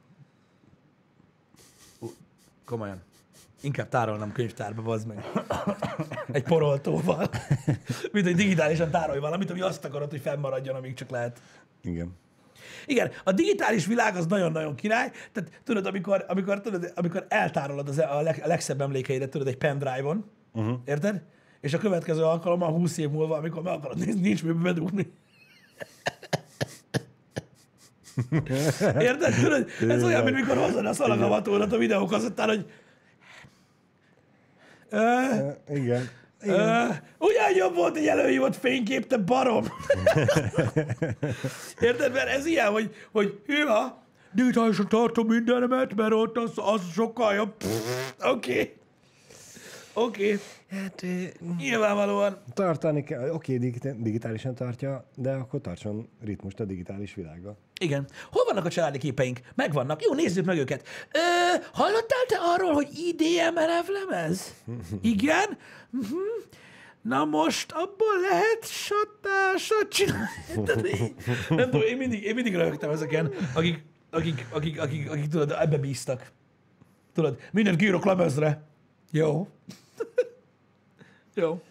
[1.98, 2.11] Ú,
[2.64, 3.02] komolyan.
[3.62, 5.24] Inkább tárolnám könyvtárba, bazd meg.
[6.32, 7.30] Egy poroltóval.
[8.12, 11.40] Mint hogy digitálisan tárolj valamit, ami azt akarod, hogy fennmaradjon, amíg csak lehet.
[11.82, 12.16] Igen.
[12.87, 15.11] Igen, a digitális világ az nagyon-nagyon király.
[15.33, 19.57] Tehát tudod, amikor, amikor, tudod, amikor eltárolod az, a, leg, a legszebb emlékeidet, tudod, egy
[19.57, 20.79] pendrive-on, uh-huh.
[20.85, 21.23] érted?
[21.61, 25.12] És a következő alkalommal 20 év múlva, amikor meg akarod nézni, nincs mibe bedugni.
[28.99, 29.35] Érted?
[29.43, 32.66] Tudod, ez olyan, mint mikor hozod a szalagavatórat a videókazettán, hogy
[34.89, 34.99] ö,
[35.66, 36.01] Uh,
[36.43, 36.59] igen.
[36.59, 36.88] Ö,
[37.18, 39.64] ugyan jobb volt egy előhívott fénykép, te barom.
[41.80, 42.12] Érted?
[42.12, 47.55] Mert ez ilyen, hogy, hogy hűha, digitálisan tartom mindenemet, mert ott az, az sokkal jobb.
[48.22, 48.51] Oké.
[48.53, 48.72] Okay.
[49.95, 50.24] Oké.
[50.24, 50.41] Okay.
[50.70, 51.05] Hát,
[51.59, 52.43] Nyilvánvalóan.
[52.55, 57.59] tartani kell, oké, digit- digitálisan tartja, de akkor tartson ritmust a digitális világgal.
[57.80, 58.07] Igen.
[58.30, 59.41] Hol vannak a családi képeink?
[59.55, 60.03] Megvannak.
[60.03, 60.88] Jó, nézzük meg őket.
[61.12, 61.18] Ö,
[61.72, 64.55] hallottál te arról, hogy IDM lemez?
[65.01, 65.59] Igen?
[65.91, 66.14] Mhm.
[67.03, 71.14] Na most abból lehet satásat csinálni.
[71.49, 75.78] Nem tudom, én mindig, én mindig rögtem ezeken, akik akik, akik, akik, akik tudod, ebbe
[75.78, 76.30] bíztak.
[77.12, 78.62] Tudod, mindent kiírok lemezre.
[79.11, 79.49] Jó.
[81.34, 81.62] Jó.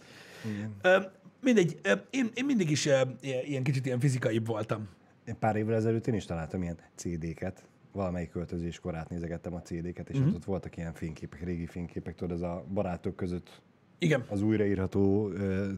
[0.82, 0.98] Ö,
[1.42, 4.88] mindegy, ö, én, én mindig is ö, ilyen kicsit ilyen fizikaibb voltam.
[5.26, 7.64] Én pár évvel ezelőtt én is találtam ilyen CD-ket.
[7.92, 10.26] Valamelyik költözéskor átnézegettem a CD-ket, és Mhm.
[10.26, 10.36] mm-hmm.
[10.36, 13.62] ott voltak ilyen fényképek, régi fényképek, tudod, ez a barátok között
[14.00, 14.26] Igen.
[14.30, 15.32] az újraírható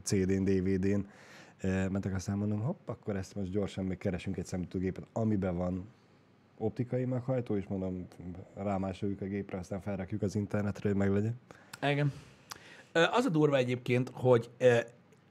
[0.03, 1.07] CD-n, DVD-n
[1.61, 5.89] mentek, aztán mondom, hopp, akkor ezt most gyorsan még keresünk egy számítógépet, amiben van
[6.57, 8.07] optikai meghajtó, és mondom,
[8.55, 11.39] rámásoljuk a gépre, aztán felrakjuk az internetre, hogy meglegyen.
[11.81, 12.11] Igen.
[12.91, 14.49] Az a durva egyébként, hogy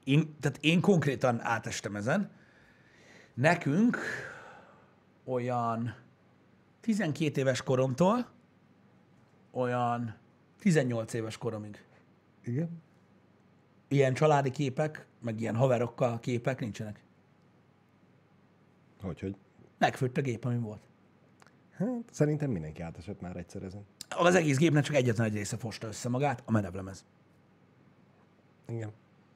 [0.03, 2.29] én, tehát én konkrétan átestem ezen.
[3.33, 3.97] Nekünk
[5.23, 5.95] olyan
[6.81, 8.27] 12 éves koromtól
[9.51, 10.15] olyan
[10.59, 11.83] 18 éves koromig
[12.43, 12.81] Igen?
[13.91, 17.03] ilyen családi képek, meg ilyen haverokkal képek nincsenek.
[19.01, 19.35] Hogy, hogy?
[19.77, 20.81] Megfőtt a gép, ami volt.
[21.71, 23.85] Hát, szerintem mindenki átesett már egyszer ezen.
[24.09, 27.05] Az egész gépnek csak egyetlen egy része fosta össze magát, a menevlemez.
[28.67, 28.91] Igen.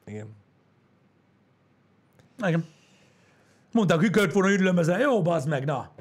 [0.05, 0.27] Igen.
[2.37, 2.65] Igen.
[3.71, 4.99] Mondták, hogy kellett volna ürlemezen.
[4.99, 5.91] Jó, bazd meg, na.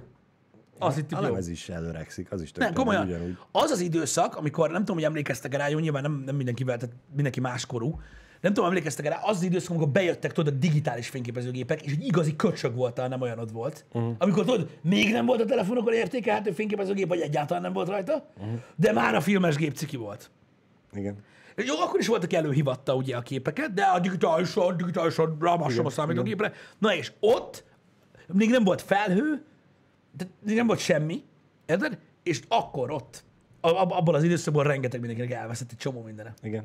[0.79, 3.07] Azt hittük, A lemez is előregszik, az is Nem, tök komolyan.
[3.07, 3.37] ugyanúgy.
[3.53, 6.95] Az az időszak, amikor nem tudom, hogy emlékeztek rá, jó, nyilván nem, nem mindenkivel, tehát
[7.15, 8.01] mindenki máskorú,
[8.41, 12.05] nem tudom, emlékeztek rá, az az időszak, amikor bejöttek tudod a digitális fényképezőgépek, és egy
[12.05, 13.85] igazi köcsög volt, nem olyanod volt.
[13.93, 14.15] Uh-huh.
[14.19, 18.59] Amikor tudod, még nem volt a telefonokon értékelhető fényképezőgép, vagy egyáltalán nem volt rajta, uh-huh.
[18.77, 20.31] de már a filmes gép ciki volt.
[20.93, 21.17] Igen.
[21.57, 26.53] Jó, akkor is voltak előhivatta ugye a képeket, de a digitálisan, digitálisan rámásom a számítógépre.
[26.79, 27.65] Na és ott
[28.27, 29.45] még nem volt felhő,
[30.17, 31.23] de nem volt semmi,
[31.67, 31.99] érted?
[32.23, 33.25] És akkor ott,
[33.61, 36.35] ab- abban az időszakban rengeteg mindenkinek elveszett egy csomó mindene.
[36.43, 36.65] Igen.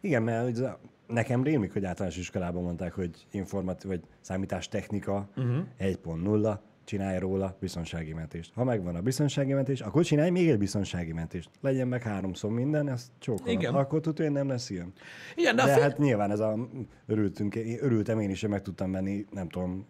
[0.00, 0.60] Igen, mert
[1.06, 5.48] nekem rémlik, hogy általános iskolában mondták, hogy informat vagy számítástechnika Mhm.
[5.48, 5.64] uh-huh.
[5.78, 8.52] 1.0, csinálj róla biztonsági mentést.
[8.54, 11.50] Ha megvan a biztonsági mentés, akkor csinálj még egy biztonsági mentést.
[11.60, 13.52] Legyen meg háromszor minden, ezt csókolom.
[13.58, 13.74] Igen.
[13.74, 14.92] Akkor tudja, hogy nem lesz ilyen.
[15.36, 15.82] Igen, de, De fél...
[15.82, 16.68] hát nyilván ez a
[17.06, 19.86] örültünk, örültem én is, hogy meg tudtam venni, nem tudom,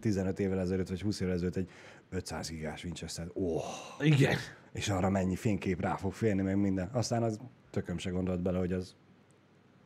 [0.00, 1.68] 15 évvel ezelőtt, vagy 20 évvel ezelőtt egy
[2.14, 3.26] 500 gigás Winchester.
[3.32, 3.64] Oh,
[4.00, 4.36] Igen.
[4.72, 6.90] és arra mennyi fénykép rá fog férni, meg minden.
[6.92, 7.38] Aztán az
[7.70, 8.94] tököm se gondolt bele, hogy az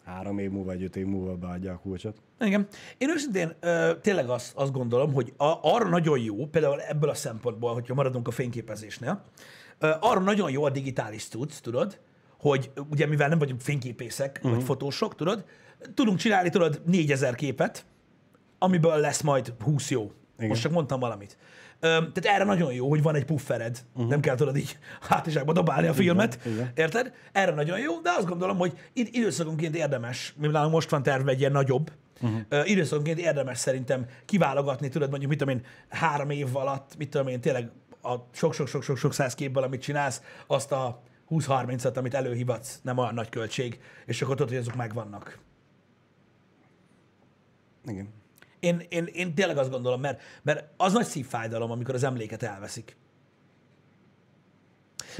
[0.04, 2.22] három év múlva, vagy öt év múlva beadja a kulcsot.
[2.40, 2.66] Igen.
[2.98, 7.14] Én őszintén ö, tényleg azt, azt gondolom, hogy a, arra nagyon jó, például ebből a
[7.14, 9.22] szempontból, hogyha maradunk a fényképezésnél,
[9.78, 12.00] ö, arra nagyon jó a digitális tudsz, tudod,
[12.38, 14.54] hogy ugye mivel nem vagyunk fényképészek, uh-huh.
[14.54, 15.44] vagy fotósok, tudod,
[15.94, 17.84] tudunk csinálni, tudod, 4000 képet,
[18.58, 20.12] amiből lesz majd 20 jó.
[20.36, 20.48] Igen.
[20.48, 21.38] Most csak mondtam valamit.
[21.80, 23.84] Tehát erre nagyon jó, hogy van egy puffered.
[23.94, 24.10] Uh-huh.
[24.10, 26.38] Nem kell tudod így hátizsákba dobálni a filmet.
[26.44, 26.72] igen.
[26.74, 27.12] Érted?
[27.32, 31.30] Erre nagyon jó, de azt gondolom, hogy id- időszakonként érdemes, mivel nálunk most van terve
[31.30, 32.70] egy ilyen nagyobb, uh-huh.
[32.70, 37.40] időszakonként érdemes szerintem kiválogatni, tudod, mondjuk mit tudom én, három év alatt, mit tudom én,
[37.40, 37.70] tényleg
[38.02, 43.80] a sok-sok-sok-sok száz képből, amit csinálsz, azt a 20-30-at, amit előhivatsz, nem olyan nagy költség,
[44.06, 45.38] és akkor tudod, hogy azok megvannak.
[47.86, 48.17] Igen.
[48.60, 52.96] Én, én, én tényleg azt gondolom, mert, mert az nagy szívfájdalom, amikor az emléket elveszik.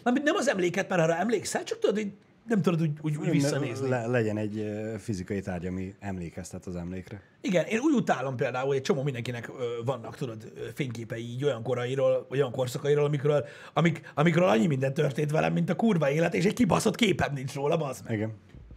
[0.02, 2.12] Mármint nem az emléket, mert arra emlékszel, csak tudod, hogy
[2.48, 3.88] nem tudod úgy, úgy, úgy visszanézni.
[3.88, 7.22] Le, legyen egy fizikai tárgy, ami emlékeztet az emlékre.
[7.40, 9.50] Igen, én úgy utálom például, hogy egy csomó mindenkinek
[9.84, 15.30] vannak, tudod, fényképei így olyan korairól, vagy olyan korszakairól, amikről, amik, amikről annyi minden történt
[15.30, 18.16] velem, mint a kurva élet, és egy kibaszott képem nincs róla, bazd meg.
[18.16, 18.32] Igen.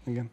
[0.05, 0.30] Igen.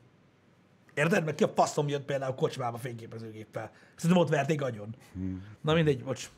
[0.99, 1.25] Érted?
[1.25, 3.71] Mert ki a faszom jött például kocsmába fényképezőgéppel.
[3.97, 4.95] Szerintem ott verték agyon.
[5.13, 5.43] Hmm.
[5.61, 6.31] Na mindegy, bocs.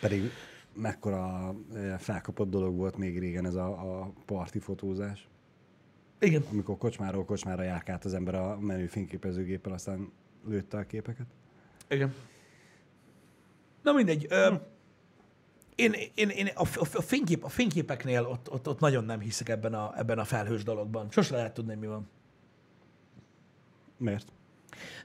[0.00, 0.30] Pedig
[0.74, 5.28] mekkora ö, felkapott dolog volt még régen ez a, a parti fotózás.
[6.20, 6.44] Igen.
[6.50, 10.12] Amikor kocsmáról kocsmára járkált az ember a menő fényképezőgéppel, aztán
[10.46, 11.26] lőtte a képeket.
[11.88, 12.14] Igen.
[13.82, 14.26] Na mindegy.
[14.28, 14.54] Ö,
[15.74, 19.48] én, én, én a, a, a, fénykép, a fényképeknél ott, ott, ott nagyon nem hiszek
[19.48, 21.10] ebben a, ebben a felhős dologban.
[21.10, 22.08] Sose lehet tudni, mi van.
[24.02, 24.32] Miért?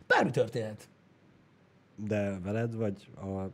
[0.07, 0.89] Bármi történhet.
[1.95, 3.45] De veled, vagy a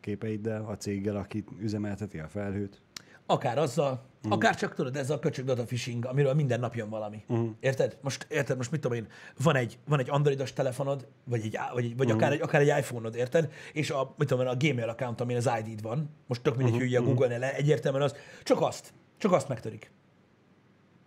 [0.00, 2.82] képeiddel, a céggel, aki üzemelteti a felhőt?
[3.26, 4.32] Akár azzal, uh-huh.
[4.32, 7.24] akár csak tudod, ez a köcsög data phishing, amiről minden nap jön valami.
[7.28, 7.50] Uh-huh.
[7.60, 7.98] Érted?
[8.00, 8.56] Most, érted?
[8.56, 9.06] Most mit tudom én,
[9.42, 12.22] van egy, van egy androidos telefonod, vagy, egy, vagy, vagy uh-huh.
[12.22, 13.52] akár, egy, akár egy iPhone-od, érted?
[13.72, 16.74] És a, mit tudom én, a Gmail account, amin az ID-d van, most tök mindegy,
[16.74, 16.90] uh-huh.
[16.90, 19.90] hogy a Google-nél egyértelműen az, csak azt, csak azt megtörik.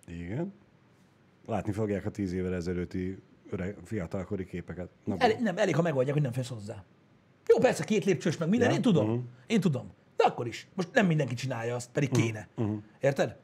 [0.08, 0.54] Igen.
[1.46, 3.18] Látni fogják a tíz évvel ezelőtti
[3.60, 4.90] öreg, fiatalkori képeket.
[5.04, 6.84] Na, El, nem, elég, ha megoldják, hogy nem félsz hozzá.
[7.48, 9.10] Jó, persze, két lépcsős meg minden, Ja, én tudom.
[9.10, 9.20] mhm.
[9.48, 9.92] Én tudom.
[10.16, 10.68] De akkor is.
[10.74, 12.48] Most nem mindenki csinálja azt, pedig kéne.
[13.02, 13.36] Érted?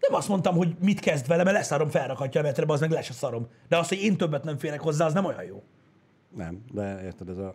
[0.00, 3.08] Nem azt mondtam, hogy mit kezd vele, mert leszarom, felrakhatja a metrebe, az meg lesz
[3.08, 3.46] a szarom.
[3.68, 5.62] De az, hogy én többet nem férek hozzá, az nem olyan jó.
[6.36, 7.54] Nem, de érted, ez a...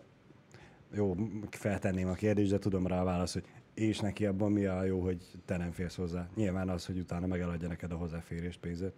[0.94, 1.16] Jó,
[1.50, 5.02] feltenném a kérdést, de tudom rá a választ, hogy és neki abban mi a jó,
[5.02, 6.28] hogy te nem félsz hozzá.
[6.36, 8.94] Nyilván az, hogy utána megeladja neked a hozzáférést, pénzét.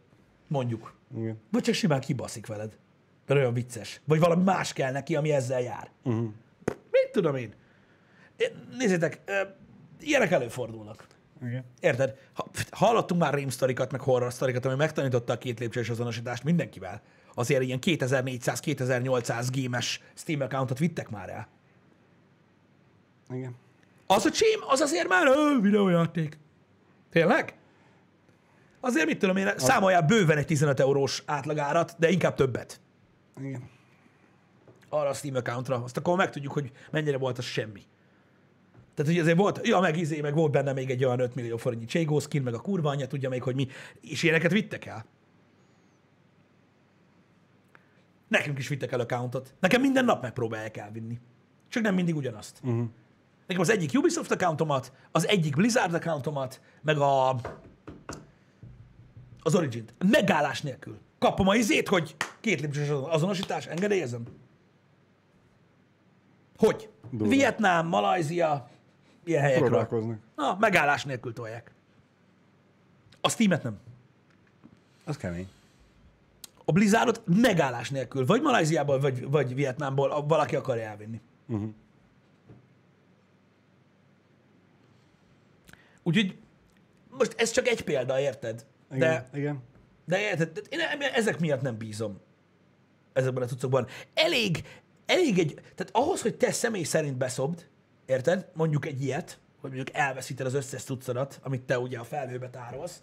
[0.52, 0.94] Mondjuk.
[1.18, 1.40] Igen.
[1.52, 2.78] Vagy csak simán kibaszik veled.
[3.28, 4.02] Mert olyan vicces.
[4.06, 5.90] Vagy valami más kell neki, ami ezzel jár.
[6.04, 6.30] Uh-huh.
[6.66, 7.54] Mit tudom én?
[8.78, 9.22] Nézzétek,
[10.00, 11.08] ilyenek előfordulnak.
[11.42, 11.64] Igen.
[11.80, 12.18] Érted?
[12.34, 17.02] Ha, hallottunk már rémsztorikat, meg horror sztorikat, ami megtanította a két lépcsős azonosítást mindenkivel.
[17.34, 21.48] Azért ilyen 2400-2800 gémes Steam accountot vittek már el.
[23.30, 23.56] Igen.
[24.08, 26.38] Az a csím, az azért már ö, videójáték.
[27.10, 27.54] Tényleg?
[28.82, 32.82] Azért mit tudom én, számolják bőven egy 15 eurós átlagárat, de inkább többet.
[33.40, 33.70] Igen.
[34.90, 37.82] arra a Steam accountra, azt akkor megtudjuk, hogy mennyire volt az semmi.
[38.94, 41.58] Tehát, hogy azért volt, ja, meg izé, meg volt benne még egy olyan 5 millió
[41.58, 43.68] forintnyi Cségó skin, meg a kurva anyja, tudja még, hogy mi,
[44.02, 45.06] és ilyeneket vittek el.
[48.28, 49.54] Nekünk is vittek el accountot.
[49.60, 51.20] Nekem minden nap megpróbálják elvinni.
[51.70, 52.60] Csak nem mindig ugyanazt.
[52.64, 52.86] Uh-huh.
[53.48, 57.40] Nekem az egyik Ubisoft accountomat, az egyik Blizzard accountomat, meg a
[59.42, 59.94] az Origin-t.
[59.98, 61.00] Megállás nélkül.
[61.20, 64.24] Kapom a izét, hogy két lépcsős azonosítás, engedélyezem.
[66.58, 66.90] Hogy?
[67.10, 67.28] Durva.
[67.28, 68.70] Vietnám, Malajzia,
[69.24, 69.68] ilyen helyekről.
[69.68, 70.20] Próbálkoznak.
[70.36, 71.72] Na, megállás nélkül tolják.
[73.22, 73.80] A Steam-et nem.
[75.06, 75.50] Az kemény.
[76.66, 81.22] A Blizzardot megállás nélkül, vagy Malajziából, vagy, vagy Vietnámból valaki akarja elvinni.
[81.48, 81.70] Uh-huh.
[86.04, 86.38] Úgyhogy
[87.10, 88.66] most ez csak egy példa, érted?
[88.94, 89.00] Igen.
[89.32, 89.64] De, Igen.
[90.06, 90.80] de érted, én
[91.14, 92.20] ezek miatt nem bízom
[93.14, 93.88] ezekben a cuccokban.
[94.14, 94.64] Elég,
[95.06, 97.68] elég egy, tehát ahhoz, hogy te személy szerint beszobd,
[98.06, 98.50] érted?
[98.54, 103.02] Mondjuk egy ilyet, hogy mondjuk elveszíted az összes cuccodat, amit te ugye a felhőbe tárolsz,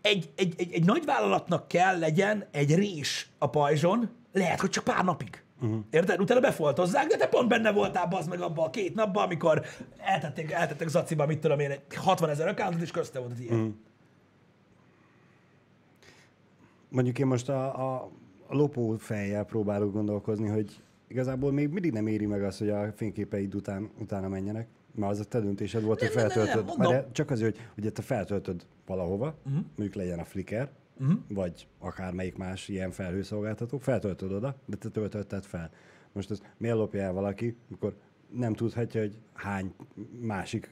[0.00, 4.84] egy, egy, egy, egy nagy vállalatnak kell legyen egy rés a pajzson, lehet, hogy csak
[4.84, 5.42] pár napig.
[5.60, 5.78] Uh-huh.
[5.90, 6.20] Érted?
[6.20, 9.66] Utána befoltozzák, de te pont benne voltál az meg abban a két napban, amikor
[9.98, 13.54] eltették, eltettek Zaciba, mit tudom én, egy 60 ezer accountot, és közte volt ilyen.
[13.54, 13.74] Uh-huh.
[16.94, 18.10] Mondjuk én most a, a,
[18.48, 23.54] lopó fejjel próbálok gondolkozni, hogy igazából még mindig nem éri meg azt, hogy a fényképeid
[23.54, 24.68] után, utána menjenek.
[24.94, 26.66] Mert az a te döntésed volt, hogy Nem, nem, nem, feltöltöd.
[26.66, 26.92] nem, mondom.
[26.92, 29.64] de csak azért, hogy ugye te feltöltöd valahova, uh-huh.
[29.76, 30.68] mondjuk legyen a Flickr,
[31.00, 31.18] uh-huh.
[31.28, 35.70] vagy akármelyik más ilyen felhőszolgáltató, feltöltöd oda, de te töltötted fel.
[36.12, 37.94] Most ez miért lopja el valaki, amikor
[38.36, 39.74] nem tudhatja, hogy hány
[40.20, 40.68] másik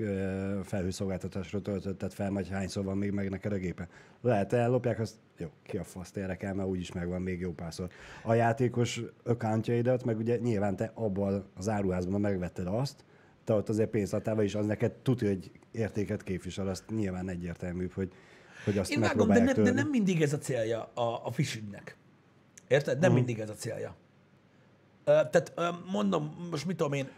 [0.62, 3.88] felhőszolgáltatásra töltötted fel, vagy hányszor van még meg neked a gépe.
[4.20, 7.88] Lehet ellopják, azt jó, ki a fasz érek el, mert úgyis megvan még jó párszor.
[8.22, 13.04] A játékos accountjaidat, meg ugye nyilván te abban az áruházban megvetted azt,
[13.44, 17.92] te ott azért pénzt adtál, és az neked tudja, hogy értéket képvisel, azt nyilván egyértelműbb,
[17.92, 18.12] hogy,
[18.64, 21.96] hogy azt Én vágom, de, nem, de nem mindig ez a célja a, a phishingnek.
[22.68, 22.98] Érted?
[22.98, 23.26] Nem uh-huh.
[23.26, 23.96] mindig ez a célja.
[25.04, 25.52] Tehát
[25.92, 27.08] mondom, most mit tudom én,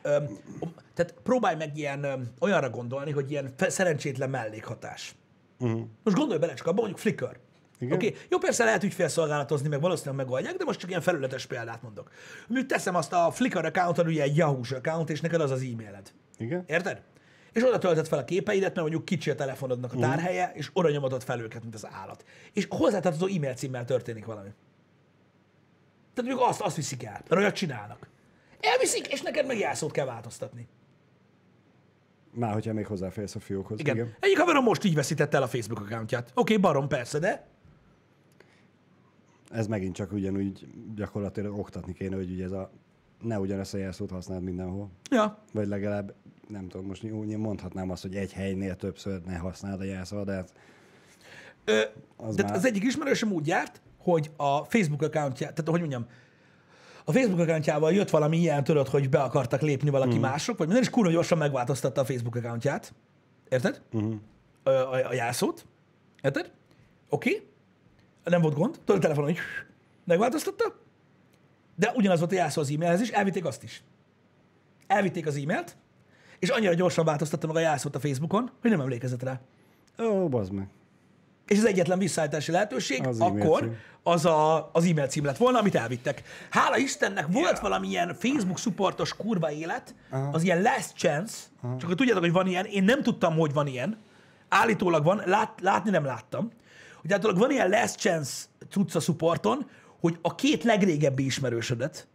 [0.95, 5.15] tehát próbálj meg ilyen, olyanra gondolni, hogy ilyen szerencsétlen mellékhatás.
[5.59, 5.81] Uh-huh.
[6.03, 7.37] Most gondolj bele csak abba, mondjuk Flickr.
[7.81, 8.15] Oké, okay.
[8.29, 12.11] jó, persze lehet ügyfélszolgálatozni, meg valószínűleg megoldják, de most csak ilyen felületes példát mondok.
[12.47, 16.13] Mondjuk teszem azt a Flickr accountot, ugye egy Yahoo-s account, és neked az az e-mailed.
[16.39, 16.65] Igen?
[16.67, 17.03] Érted?
[17.53, 20.03] És oda töltöd fel a képeidet, mert mondjuk kicsi a telefonodnak Mhm.
[20.03, 22.25] a tárhelye, és oda nyomodod fel őket, mint az állat.
[22.53, 24.49] És hozzátartozó e-mail címmel történik valami.
[26.15, 28.09] Tehát mondjuk azt, azt viszik el, mert olyat csinálnak.
[28.61, 30.69] Elviszik, és neked meg jelszót kell változtatni.
[32.31, 33.81] Már hogyha még hozzáférsz a fiókhoz.
[33.81, 33.95] Igen.
[33.97, 34.15] Igen.
[34.21, 36.23] Egyik haverom most így veszítette el a Facebook accountját.
[36.35, 37.47] Oké, okay, barom, persze, de
[39.51, 42.71] Ez megint csak ugyanúgy gyakorlatilag oktatni kéne, hogy ugye ez a
[43.21, 44.91] ne ugyanezt a jelszót használd mindenhol.
[45.11, 46.15] ja, Vagy legalább,
[46.49, 50.33] nem tudom, most úgy mondhatnám azt, hogy egy helynél többször ne használd a jelszót, de
[50.35, 50.53] hát
[51.65, 51.81] Ö,
[52.17, 56.07] Az de már- az egyik ismerősöm úgy járt, hogy a Facebook accountja, tehát hogy mondjam,
[57.05, 60.21] a Facebook accountjával jött valami ilyen, tudod, hogy be akartak lépni valaki mm.
[60.21, 62.95] mások, vagy minden, és kurva gyorsan megváltoztatta a Facebook accountját.
[63.49, 63.83] Érted?
[63.93, 64.15] Uh-huh.
[64.63, 65.67] A, a, a jelszót.
[66.23, 66.53] Érted?
[67.09, 67.31] Oké.
[67.31, 67.49] Okay.
[68.25, 68.75] Nem volt gond.
[68.85, 69.39] Tudod, a telefonon, hogy
[70.05, 70.77] megváltoztatta.
[71.77, 73.83] De ugyanaz volt a jelszó az e-mailhez is, elvitték azt is.
[74.87, 75.77] Elvitték az e-mailt,
[76.39, 79.41] és annyira gyorsan változtatta meg a jelszót a Facebookon, hogy nem emlékezett rá.
[80.03, 80.69] ó, bazd meg.
[81.47, 83.77] És az egyetlen visszaállítási lehetőség Az akkor cím.
[84.03, 86.23] az, a, az e-mail cím lett volna, amit elvittek.
[86.51, 87.61] Hála Istennek volt yeah.
[87.61, 90.31] valamilyen Facebook supportos kurva élet, Aha.
[90.33, 91.77] az ilyen last chance, Aha.
[91.77, 93.99] csak hogy tudjátok, hogy van ilyen, én nem tudtam, hogy van ilyen,
[94.49, 96.51] állítólag van, lát, látni nem láttam,
[97.01, 99.67] hogy állítólag van ilyen last chance cucca supporton,
[100.01, 102.07] hogy a két legrégebbi ismerősödet,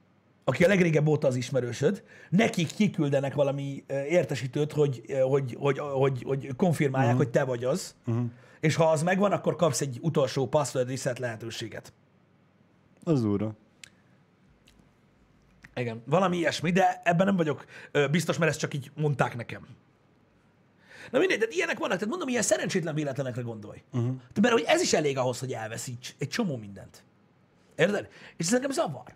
[0.43, 6.55] aki a legrégebb óta az ismerősöd, nekik kiküldenek valami értesítőt, hogy, hogy, hogy, hogy, hogy
[6.55, 7.25] konfirmálják, uh-huh.
[7.25, 8.25] hogy te vagy az, uh-huh.
[8.60, 11.93] És ha az megvan, akkor kapsz egy utolsó password reset lehetőséget.
[13.03, 13.55] Az úrra.
[15.76, 16.03] Igen.
[16.05, 17.66] Valami ilyesmi, de ebben nem vagyok
[18.12, 19.68] biztos, mert ezt csak így mondták nekem.
[21.12, 23.84] Na mindegy, de ilyenek vannak, tehát mondom, ilyen szerencsétlen véletlenekre gondolj.
[23.91, 24.16] Uh-huh.
[24.41, 27.03] Mert hogy ez is elég ahhoz, hogy elveszíts egy csomó mindent.
[27.76, 28.10] Érted?
[28.38, 29.16] És ez nekem zavar.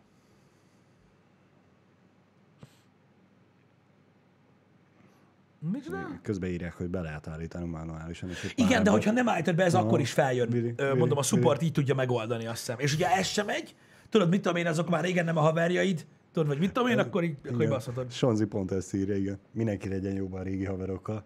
[5.72, 6.20] Micsoda?
[6.22, 8.30] Közben írják, hogy be lehet állítani manuálisan.
[8.30, 10.50] És egy Igen, de hogyha nem állítod be, ez akkor is feljön.
[10.50, 11.24] Biri, biri, Mondom, a biri.
[11.24, 12.80] support így tudja megoldani, azt hiszem.
[12.80, 13.76] És ugye ez sem megy,
[14.10, 17.00] tudod, mit tudom én, azok már régen nem a haverjaid, tudod, vagy mit tudom én,
[17.00, 18.12] akkor így, akkor így baszhatod.
[18.12, 19.40] Sonzi pont ezt írja, igen.
[19.52, 21.24] Mindenki legyen jóban a régi haverokkal.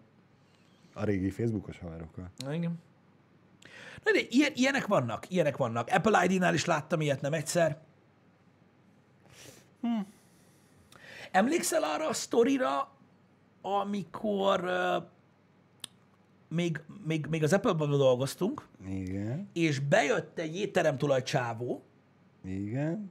[0.94, 2.30] A régi Facebookos haverokkal.
[2.36, 2.78] Na, igen.
[4.04, 5.88] Na, de ilyen, ilyenek vannak, ilyenek vannak.
[5.88, 7.78] Apple ID-nál is láttam ilyet nem egyszer.
[9.80, 9.88] Hm.
[11.30, 12.88] Emlékszel arra a sztorira,
[13.76, 15.04] amikor uh,
[16.48, 21.82] még, még, még az Apple-ban dolgoztunk, Igen, és bejött egy étteremtulaj csávó,
[22.44, 23.10] igen.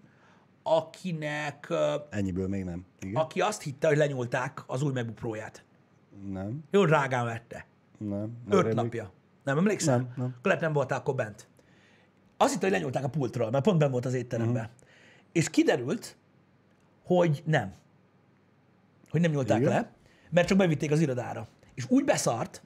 [0.64, 1.78] akinek, uh,
[2.10, 2.86] Ennyiből még nem.
[2.99, 3.22] Igen.
[3.22, 5.64] aki azt hitte, hogy lenyúlták az új MacBook Pro-ját.
[6.32, 7.66] Nem, Jó drágán vette.
[7.97, 8.38] nem.
[8.47, 9.12] nem Öt napja.
[9.43, 9.97] Nem emlékszel?
[9.97, 10.36] Nem, nem.
[10.41, 11.47] Lehet nem voltál akkor bent.
[12.38, 14.64] Azt hitte, hogy lenyúlták a pultról, mert pont benn volt az étteremben.
[14.64, 14.88] Uh-huh.
[15.32, 16.18] És kiderült,
[17.03, 17.74] hogy nem.
[19.10, 19.70] Hogy nem nyúlták Igen?
[19.72, 19.91] le,
[20.30, 21.47] mert csak bevitték az irodára.
[21.73, 22.61] És úgy beszart,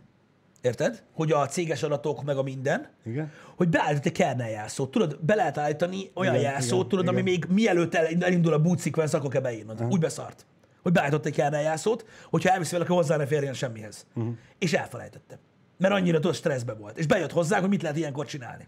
[0.62, 3.32] érted, hogy a céges adatok meg a minden, Igen?
[3.56, 4.92] hogy beállított egy kernel jelszót.
[4.92, 7.32] Tudod, be lehet állítani olyan Igen, jelszót, igen, tudod, ami igen.
[7.32, 9.84] még mielőtt el- elindul a boot sequence, akkor kell beírnod.
[9.90, 10.46] Úgy beszart.
[10.82, 14.06] Hogy beállított egy kernel jelszót, hogyha elviszi vele, akkor hozzá ne férjen semmihez.
[14.16, 14.34] Uh-huh.
[14.60, 15.40] És elfelejtette.
[15.78, 16.98] Mert annyira tudod, stresszbe volt.
[16.98, 18.68] És bejött hozzá, hogy mit lehet ilyenkor csinálni.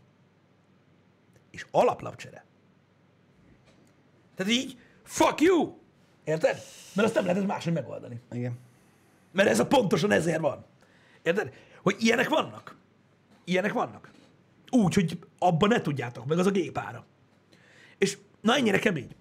[1.52, 2.46] És alaplapcsere.
[4.36, 5.74] Tehát így, fuck you!
[6.24, 6.58] Érted?
[6.94, 8.20] Mert azt nem lehetett máshogy megoldani.
[8.32, 8.60] Igen.
[9.34, 10.66] Mert ez a pontosan ezért van.
[11.24, 11.54] Érted?
[11.82, 12.76] Hogy ilyenek vannak.
[13.44, 14.12] Ilyenek vannak.
[14.72, 17.06] Úgy, hogy abban ne tudjátok meg, az a gépára.
[17.98, 19.16] És na ennyire kemény.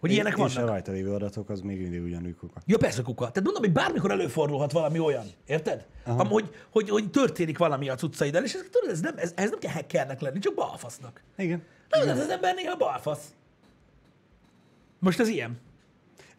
[0.00, 0.68] Hogy ilyenek És a vannak.
[0.68, 2.60] rajta lévő adatok, az még mindig ugyanúgy kuka.
[2.66, 3.20] Ja, persze kuka.
[3.20, 5.86] Tehát mondom, hogy bármikor előfordulhat valami olyan, érted?
[6.04, 9.50] Am, hogy, hogy, hogy történik valami a cuccaiddal, és ez, tudod, ez nem, ez, ez
[9.50, 11.22] nem kell hackernek lenni, csak balfasznak.
[11.36, 11.62] Igen.
[11.88, 13.34] Na, ez az ember néha balfasz.
[14.98, 15.58] Most ez ilyen.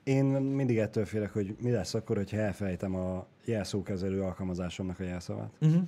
[0.07, 5.51] Én mindig ettől félek, hogy mi lesz akkor, hogyha elfelejtem a jelszókezelő alkalmazásomnak a jelszavát.
[5.61, 5.83] Uh-huh.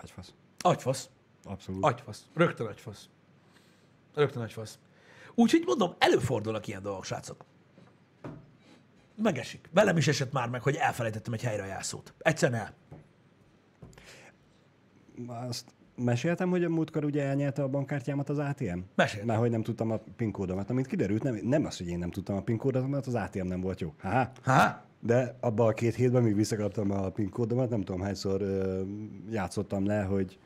[0.00, 0.34] Agyfasz.
[0.58, 1.08] Agyfasz.
[1.44, 1.84] Abszolút.
[1.84, 2.26] Agyfasz.
[2.34, 3.08] Rögtön agyfasz.
[4.14, 4.78] Rögtön agyfasz.
[5.34, 7.44] Úgyhogy mondom, előfordulnak ilyen dolgok, srácok.
[9.14, 9.68] Megesik.
[9.72, 12.14] Velem is esett már meg, hogy elfelejtettem egy helyre a jelszót.
[12.18, 12.74] Egyszerűen el.
[15.48, 18.78] Azt meséltem, hogy a múltkor ugye elnyelte a bankkártyámat az ATM?
[18.94, 19.26] Meséltem.
[19.26, 20.70] Mert hogy nem tudtam a PIN kódomat.
[20.70, 23.60] Amint kiderült, nem, nem az, hogy én nem tudtam a PIN kódomat, az ATM nem
[23.60, 23.94] volt jó.
[23.98, 24.84] Ha, Ha?
[25.00, 28.82] de abban a két hétben, míg visszakaptam a PIN kódomat, nem tudom hányszor ö,
[29.30, 30.38] játszottam le, hogy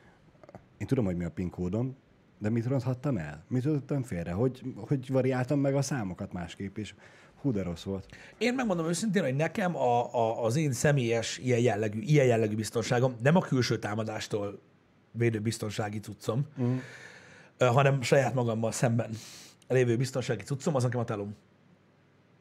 [0.77, 1.95] én tudom, hogy mi a PIN kódom,
[2.39, 3.43] de mit ronthattam el?
[3.47, 4.31] Mit rontottam félre?
[4.31, 6.93] Hogy, hogy variáltam meg a számokat másképp, és
[7.41, 8.05] hú, de rossz volt.
[8.37, 13.15] Én megmondom őszintén, hogy nekem a, a, az én személyes ilyen jellegű, ilyen jellegű biztonságom
[13.21, 14.59] nem a külső támadástól
[15.11, 16.77] védő biztonsági cuccom, mm.
[17.59, 19.09] hanem saját magammal szemben
[19.67, 21.35] lévő biztonsági cuccom, az nekem a telom.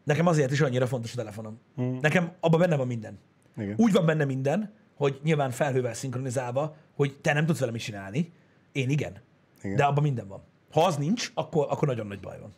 [0.05, 1.59] Nekem azért is annyira fontos a telefonom.
[1.81, 1.97] Mm.
[2.01, 3.19] Nekem abban benne van minden.
[3.57, 3.75] Igen.
[3.77, 8.33] Úgy van benne minden, hogy nyilván felhővel szinkronizálva, hogy te nem tudsz vele mit csinálni,
[8.73, 9.21] én igen.
[9.63, 9.77] igen.
[9.77, 10.43] De abban minden van.
[10.71, 12.53] Ha az nincs, akkor, akkor nagyon nagy baj van.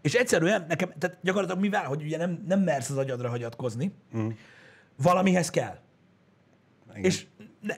[0.00, 4.28] És egyszerűen nekem, tehát gyakorlatilag mivel, hogy ugye nem, nem mersz az agyadra hagyatkozni, mm.
[4.96, 5.78] valamihez kell.
[6.90, 7.04] Igen.
[7.04, 7.26] És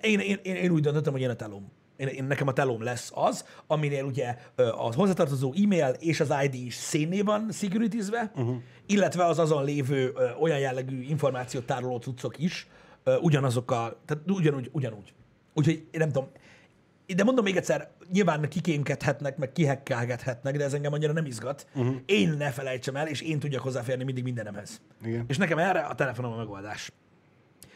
[0.01, 1.73] én, én, én, én úgy döntöttem, hogy én a telóm.
[1.97, 6.35] Én, én, nekem a telóm lesz az, aminél ugye ö, a hozzátartozó e-mail és az
[6.43, 8.57] ID is szénné van securitizve, uh-huh.
[8.87, 12.67] illetve az azon lévő ö, olyan jellegű információt tároló cuccok is
[13.05, 15.13] ö, ugyanazokkal, tehát ugyanúgy, ugyanúgy.
[15.55, 16.29] Úgyhogy én nem tudom,
[17.15, 21.67] de mondom még egyszer, nyilván kikémkedhetnek, meg kihekkelgethetnek, de ez engem annyira nem izgat.
[21.75, 21.97] Uh-huh.
[22.07, 24.81] Én ne felejtsem el, és én tudjak hozzáférni mindig mindenemhez.
[25.05, 25.25] Igen.
[25.29, 26.93] És nekem erre a telefonom a megoldás.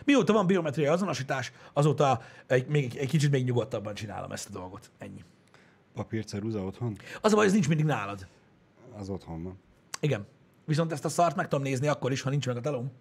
[0.04, 4.90] Mióta van biometriai azonosítás, azóta egy, még, egy kicsit még nyugodtabban csinálom ezt a dolgot.
[4.98, 5.24] Ennyi.
[5.94, 6.96] Papírceruza otthon?
[7.20, 8.26] Az a baj, ez nincs mindig nálad.
[8.96, 9.58] Az otthon van.
[10.00, 10.26] Igen.
[10.64, 12.92] Viszont ezt a szart meg tudom nézni akkor is, ha nincs meg a telóm.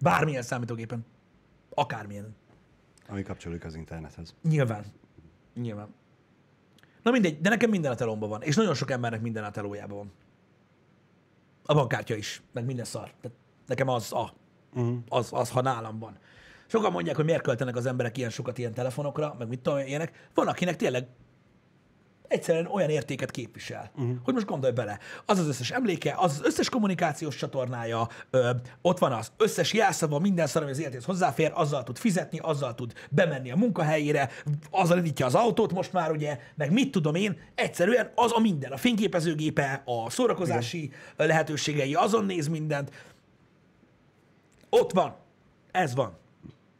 [0.00, 1.06] Bármilyen számítógépen.
[1.74, 2.36] Akármilyen.
[3.08, 4.34] Ami kapcsolódik az internethez.
[4.42, 4.84] Nyilván.
[5.54, 5.94] Nyilván.
[7.02, 8.42] Na mindegy, de nekem minden a telómban van.
[8.42, 10.12] És nagyon sok embernek minden a telójában van.
[11.64, 13.12] A bankkártya is, meg minden szar.
[13.20, 14.32] Tehát nekem az a.
[14.74, 14.96] Uh-huh.
[15.08, 16.18] Az, az, ha nálam van.
[16.66, 20.28] Sokan mondják, hogy miért költenek az emberek ilyen sokat ilyen telefonokra, meg mit tudom, ilyenek.
[20.34, 21.06] Van, akinek tényleg
[22.30, 24.16] egyszerűen olyan értéket képvisel, uh-huh.
[24.24, 28.50] hogy most gondolj bele, az az összes emléke, az az összes kommunikációs csatornája, ö,
[28.82, 32.74] ott van az összes jelszava, minden szar, ami az életéhez hozzáfér, azzal tud fizetni, azzal
[32.74, 34.28] tud bemenni a munkahelyére,
[34.70, 38.72] azzal indítja az autót most már, ugye, meg mit tudom én, egyszerűen az a minden,
[38.72, 40.96] a fényképezőgépe, a szórakozási Igen.
[41.16, 42.90] lehetőségei, azon néz mindent,
[44.70, 45.16] ott van.
[45.70, 46.18] Ez van.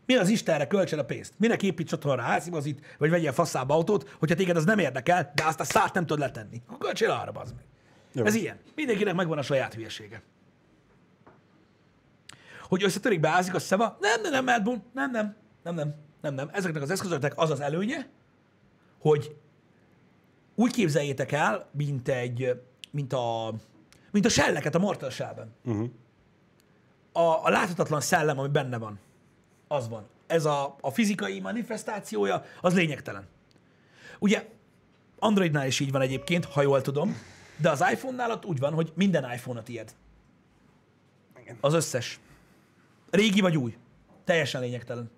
[0.06, 1.32] Mi az Istenre költsen a pénzt?
[1.36, 5.60] Minek építs otthonra házimazit, vagy vegyél faszába autót, hogyha téged az nem érdekel, de azt
[5.60, 6.62] a szárt nem tudod letenni.
[6.78, 7.64] Költsél arra, bazd meg.
[8.12, 8.24] Jó.
[8.24, 8.58] Ez ilyen.
[8.74, 10.22] Mindenkinek megvan a saját hülyesége.
[12.68, 13.96] Hogy összetörik, beázik a szeva?
[14.00, 14.76] Nem, nem, nem, Bull.
[14.92, 16.50] Nem, nem, nem, nem, nem, nem.
[16.52, 18.08] Ezeknek az eszközöknek az az előnye,
[19.00, 19.36] hogy
[20.54, 22.60] úgy képzeljétek el, mint egy,
[22.90, 23.54] mint a,
[24.10, 25.54] mint a selleket a Mortal Shell-ben.
[25.64, 25.90] Uh-huh.
[27.20, 28.98] A, a láthatatlan szellem, ami benne van,
[29.68, 30.06] az van.
[30.26, 33.26] Ez a, a fizikai manifestációja, az lényegtelen.
[34.18, 34.48] Ugye
[35.18, 37.16] Androidnál is így van egyébként, ha jól tudom,
[37.56, 39.94] de az iPhone-nál ott úgy van, hogy minden iPhone a tiéd.
[41.60, 42.20] Az összes.
[43.10, 43.76] Régi vagy új.
[44.24, 45.10] Teljesen lényegtelen.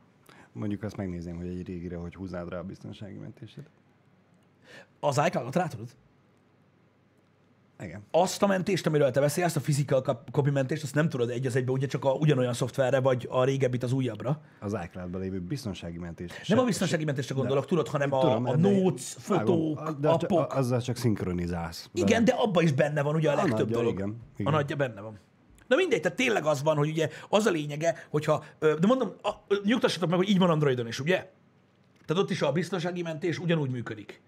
[0.52, 3.68] Mondjuk azt megnézném, hogy egy régire, hogy húznád rá a biztonsági mentését.
[5.00, 5.88] Az iCloud-ot rá tudod?
[7.82, 8.02] Igen.
[8.10, 11.46] Azt a mentést, amiről te beszélsz, a physical cop- copy mentést, azt nem tudod egy
[11.46, 14.40] az egybe, ugye csak a, ugyanolyan szoftverre, vagy a régebbit az újabbra.
[14.60, 16.48] Az iCloud-ban lévő biztonsági mentés.
[16.48, 20.22] Nem a biztonsági mentésre gondolok, tudod, hanem a, Tudom, a de- notes, fotók, de csak-
[20.22, 20.54] appok.
[20.54, 21.88] Azzal csak szinkronizálsz.
[21.92, 23.92] De- Igen, de abban is benne van ugye a A legtöbb nagyja, dolog.
[23.92, 24.52] igen, A igen.
[24.52, 25.18] nagyja benne van.
[25.66, 29.30] Na mindegy, tehát tényleg az van, hogy ugye az a lényege, hogyha, de mondom, a,
[29.64, 31.30] nyugtassatok meg, hogy így van Androidon is, ugye?
[32.06, 34.22] Tehát ott is a biztonsági mentés ugyanúgy működik.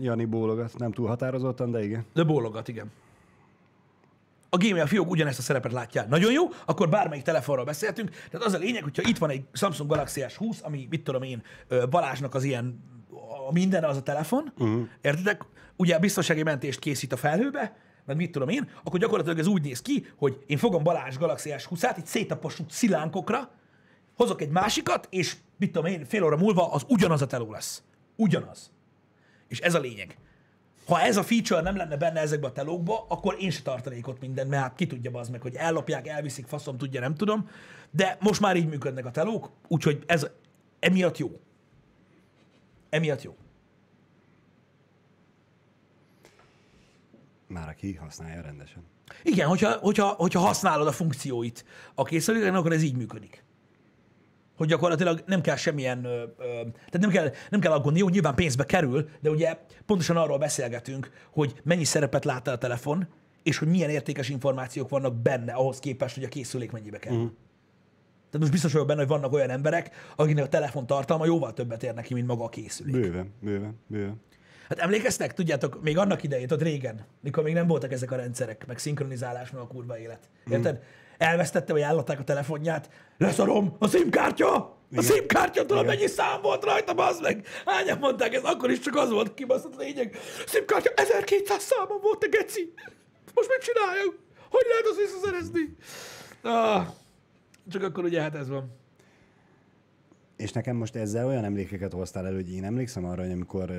[0.00, 2.04] Jani bólogat, nem túl határozottan, de igen.
[2.14, 2.90] De bólogat, igen.
[4.52, 6.06] A Gmail fiók ugyanezt a szerepet látja.
[6.08, 8.10] Nagyon jó, akkor bármelyik telefonról beszéltünk.
[8.10, 11.42] Tehát az a lényeg, hogyha itt van egy Samsung Galaxy S20, ami, mit tudom én,
[11.90, 12.84] Balázsnak az ilyen,
[13.48, 14.88] a minden az a telefon, uh-huh.
[15.00, 15.44] értitek?
[15.76, 19.82] Ugye biztonsági mentést készít a felhőbe, meg mit tudom én, akkor gyakorlatilag ez úgy néz
[19.82, 23.50] ki, hogy én fogom Balázs Galaxy S20-át, így szétaposult szilánkokra,
[24.16, 27.82] hozok egy másikat, és mit tudom én, fél óra múlva az ugyanaz a teló lesz.
[28.16, 28.70] Ugyanaz.
[29.50, 30.16] És ez a lényeg.
[30.86, 34.20] Ha ez a feature nem lenne benne ezekbe a telókba, akkor én se tartanék ott
[34.20, 37.50] mindent, mert hát ki tudja az meg, hogy ellopják, elviszik, faszom tudja, nem tudom.
[37.90, 40.26] De most már így működnek a telók, úgyhogy ez
[40.78, 41.40] emiatt jó.
[42.90, 43.36] Emiatt jó.
[47.46, 48.82] Már aki használja rendesen.
[49.22, 53.44] Igen, hogyha, hogyha, hogyha használod a funkcióit a készüléken, akkor ez így működik.
[54.60, 58.34] Hogy gyakorlatilag nem kell semmilyen, ö, ö, tehát nem kell, nem kell aggódni, jó, nyilván
[58.34, 63.08] pénzbe kerül, de ugye pontosan arról beszélgetünk, hogy mennyi szerepet lát el a telefon,
[63.42, 67.18] és hogy milyen értékes információk vannak benne ahhoz képest, hogy a készülék mennyibe kerül.
[67.18, 67.26] Mhm.
[67.26, 67.34] Mm.
[68.30, 71.82] Tehát most biztos vagyok benne, hogy vannak olyan emberek, akiknek a telefon tartalma jóval többet
[71.82, 73.00] ér neki, mint maga a készülék.
[73.00, 74.20] Bőven, bőven, bőven.
[74.68, 78.66] Hát emlékeztek, tudjátok, még annak idején, ott régen, mikor még nem voltak ezek a rendszerek,
[78.66, 80.30] meg szinkronizálás, meg a kurva élet.
[80.50, 80.82] Érted?
[81.20, 84.54] Elvesztette, vagy ellopták a telefonját, leszarom, a SIM-kártya!
[84.54, 85.04] A Igen.
[85.04, 87.46] SIM-kártya, tudod, mennyi szám volt rajta, bazd meg?
[87.64, 90.16] Hányan mondták, ez akkor is csak az volt kibaszott lényeg.
[90.46, 92.72] SIM-kártya 1200 számon volt, te geci!
[93.34, 94.14] Most mit csináljak?
[94.50, 95.76] Hogy lehet azt visszaszerezni?
[96.42, 96.86] Ah,
[97.70, 98.79] csak akkor ugye hát ez van.
[100.40, 103.70] És nekem most ezzel olyan emlékeket hoztál elő, hogy én emlékszem arra, hogy amikor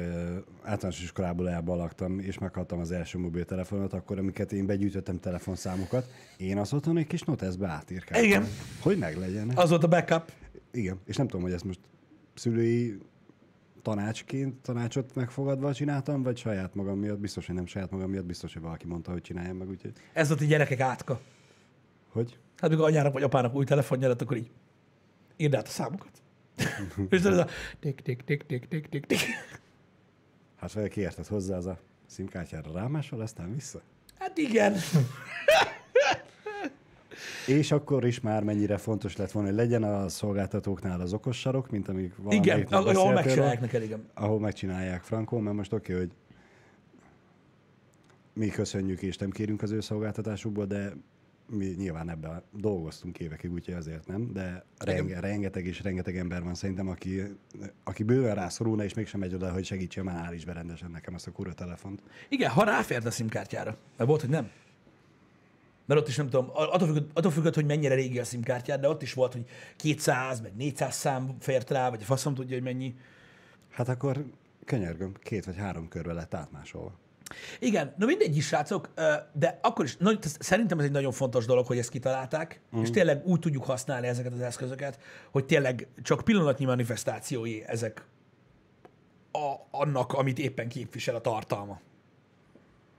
[0.61, 6.07] általános iskolából elbalagtam, és megkaptam az első mobiltelefonot, akkor amiket én begyűjtöttem telefonszámokat,
[6.37, 8.27] én azt otthon egy kis noteszbe átírkáltam.
[8.27, 8.45] Igen.
[8.81, 9.51] Hogy meglegyen.
[9.55, 10.31] Az volt a backup.
[10.71, 10.99] Igen.
[11.05, 11.79] És nem tudom, hogy ezt most
[12.33, 12.97] szülői
[13.81, 18.53] tanácsként, tanácsot megfogadva csináltam, vagy saját magam miatt, biztos, hogy nem saját magam miatt, biztos,
[18.53, 19.93] hogy valaki mondta, hogy csináljam meg, úgyhogy...
[20.13, 21.21] Ez volt a gyerekek átka.
[22.07, 22.37] Hogy?
[22.57, 24.51] Hát mikor anyának vagy apának új telefonja lett, akkor így
[25.37, 26.20] írd át a számokat.
[27.09, 27.47] És ez a
[27.79, 29.19] tik, tik, tik, tik, tik, tik, tik.
[30.55, 33.81] Hát fel kiérted hozzá az a szimkártyára rámásol, aztán vissza.
[34.19, 34.75] Hát igen.
[37.47, 41.69] És akkor is már mennyire fontos lett volna, hogy legyen a szolgáltatóknál az okos sarok,
[41.69, 44.05] mint amik Igen, ahol megcsinálják neked, igen.
[44.13, 46.11] Ahol megcsinálják Frankó, mert most oké, hogy
[48.33, 50.93] mi köszönjük és nem kérünk az ő szolgáltatásukból, de
[51.51, 56.55] mi nyilván ebben dolgoztunk évekig, úgyhogy azért nem, de renge, rengeteg és rengeteg ember van
[56.55, 57.21] szerintem, aki,
[57.83, 61.27] aki bőven rászorulna, és mégsem megy oda, hogy segítsen, már állíts be rendesen nekem ezt
[61.27, 62.01] a kurva telefont.
[62.29, 63.77] Igen, ha ráfért a szimkártyára.
[63.97, 64.49] Mert volt, hogy nem.
[65.85, 68.89] Mert ott is nem tudom, attól függött, attól függött, hogy mennyire régi a szimkártyád, de
[68.89, 69.45] ott is volt, hogy
[69.75, 72.95] 200, meg 400 szám fért rá, vagy a faszom tudja, hogy mennyi.
[73.69, 74.25] Hát akkor
[74.65, 76.99] könyörgöm, két vagy három körbe lett átmásolva.
[77.59, 78.89] Igen, na mindegy is, srácok,
[79.33, 82.81] de akkor is, nagy, szerintem ez egy nagyon fontos dolog, hogy ezt kitalálták, mm.
[82.81, 84.99] és tényleg úgy tudjuk használni ezeket az eszközöket,
[85.31, 88.05] hogy tényleg csak pillanatnyi manifestációi ezek
[89.31, 91.81] a, annak, amit éppen képvisel a tartalma.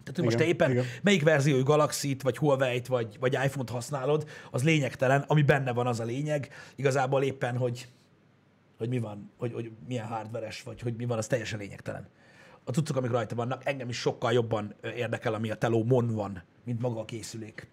[0.02, 0.84] Tehát, hogy most te Igen, éppen igen.
[1.02, 6.00] melyik verziói Galaxy-t, vagy Huawei-t, vagy, vagy iPhone-t használod, az lényegtelen, ami benne van, az
[6.00, 6.48] a lényeg.
[6.76, 7.88] Igazából éppen, hogy,
[8.78, 12.08] hogy mi van, hogy, hogy milyen hardveres, vagy hogy mi van, az teljesen lényegtelen.
[12.64, 16.80] A cuccok, amik rajta vannak, engem is sokkal jobban érdekel, ami a telómon van, mint
[16.80, 17.70] maga a készülék.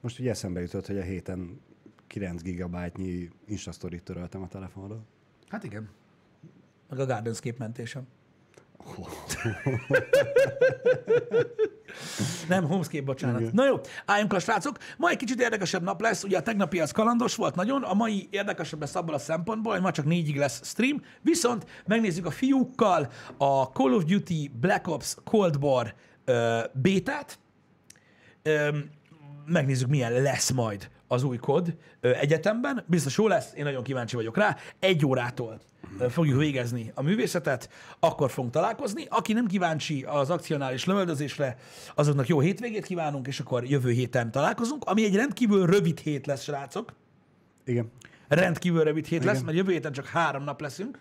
[0.00, 1.60] Most ugye eszembe jutott, hogy a héten
[2.06, 5.04] 9 gigabájtnyi Instastory-t töröltem a telefonról.
[5.48, 5.90] Hát igen.
[6.88, 8.06] Meg a Gardenscape mentésem.
[12.48, 13.40] Nem, Homescape, bocsánat.
[13.40, 13.52] Igen.
[13.54, 14.76] Na jó, álljunk a srácok.
[14.96, 18.28] Ma egy kicsit érdekesebb nap lesz, ugye a tegnapi az kalandos volt nagyon, a mai
[18.30, 23.08] érdekesebb lesz abból a szempontból, hogy ma csak négyig lesz stream, viszont megnézzük a fiúkkal
[23.36, 27.38] a Call of Duty Black Ops Cold War ö, bétát,
[28.42, 28.90] Öm,
[29.46, 32.84] megnézzük, milyen lesz majd az új kod egyetemben.
[32.86, 34.56] Biztos jó lesz, én nagyon kíváncsi vagyok rá.
[34.78, 35.60] Egy órától
[36.08, 39.06] fogjuk végezni a művészetet, akkor fogunk találkozni.
[39.08, 41.56] Aki nem kíváncsi az akcionális lövöldözésre,
[41.94, 46.42] azoknak jó hétvégét kívánunk, és akkor jövő héten találkozunk, ami egy rendkívül rövid hét lesz,
[46.42, 46.92] srácok.
[47.64, 47.90] Igen.
[48.28, 49.44] Rendkívül rövid hét lesz, Igen.
[49.44, 50.98] mert jövő héten csak három nap leszünk.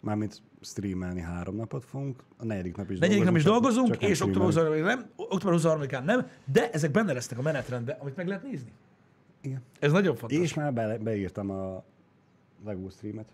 [0.00, 4.50] Mármint streamelni három napot fogunk, a negyedik nap is Negyedik nap is dolgozunk, és október
[4.50, 4.86] streamelünk.
[4.86, 8.72] 23 nem, október 23-án nem, de ezek benne lesznek a menetrendben, amit meg lehet nézni.
[9.40, 9.62] Igen.
[9.80, 10.38] Ez nagyon fontos.
[10.38, 11.84] És már be, beírtam a
[12.64, 13.28] Lego streamet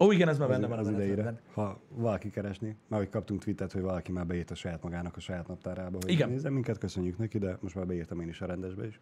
[0.00, 1.22] Ó, igen, ez már az, benne van az a idejére.
[1.22, 1.64] menetrendben.
[1.64, 5.48] Ha valaki keresni, már hogy kaptunk tweetet, hogy valaki már beírta saját magának a saját
[5.48, 6.28] naptárába, hogy Igen.
[6.28, 9.00] nézze minket, köszönjük neki, de most már beírtam én is a rendesbe is.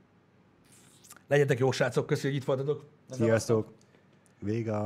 [1.28, 2.88] Legyetek jó srácok, köszönjük, hogy itt voltatok.
[3.10, 3.72] Sziasztok!
[4.42, 4.78] Vége!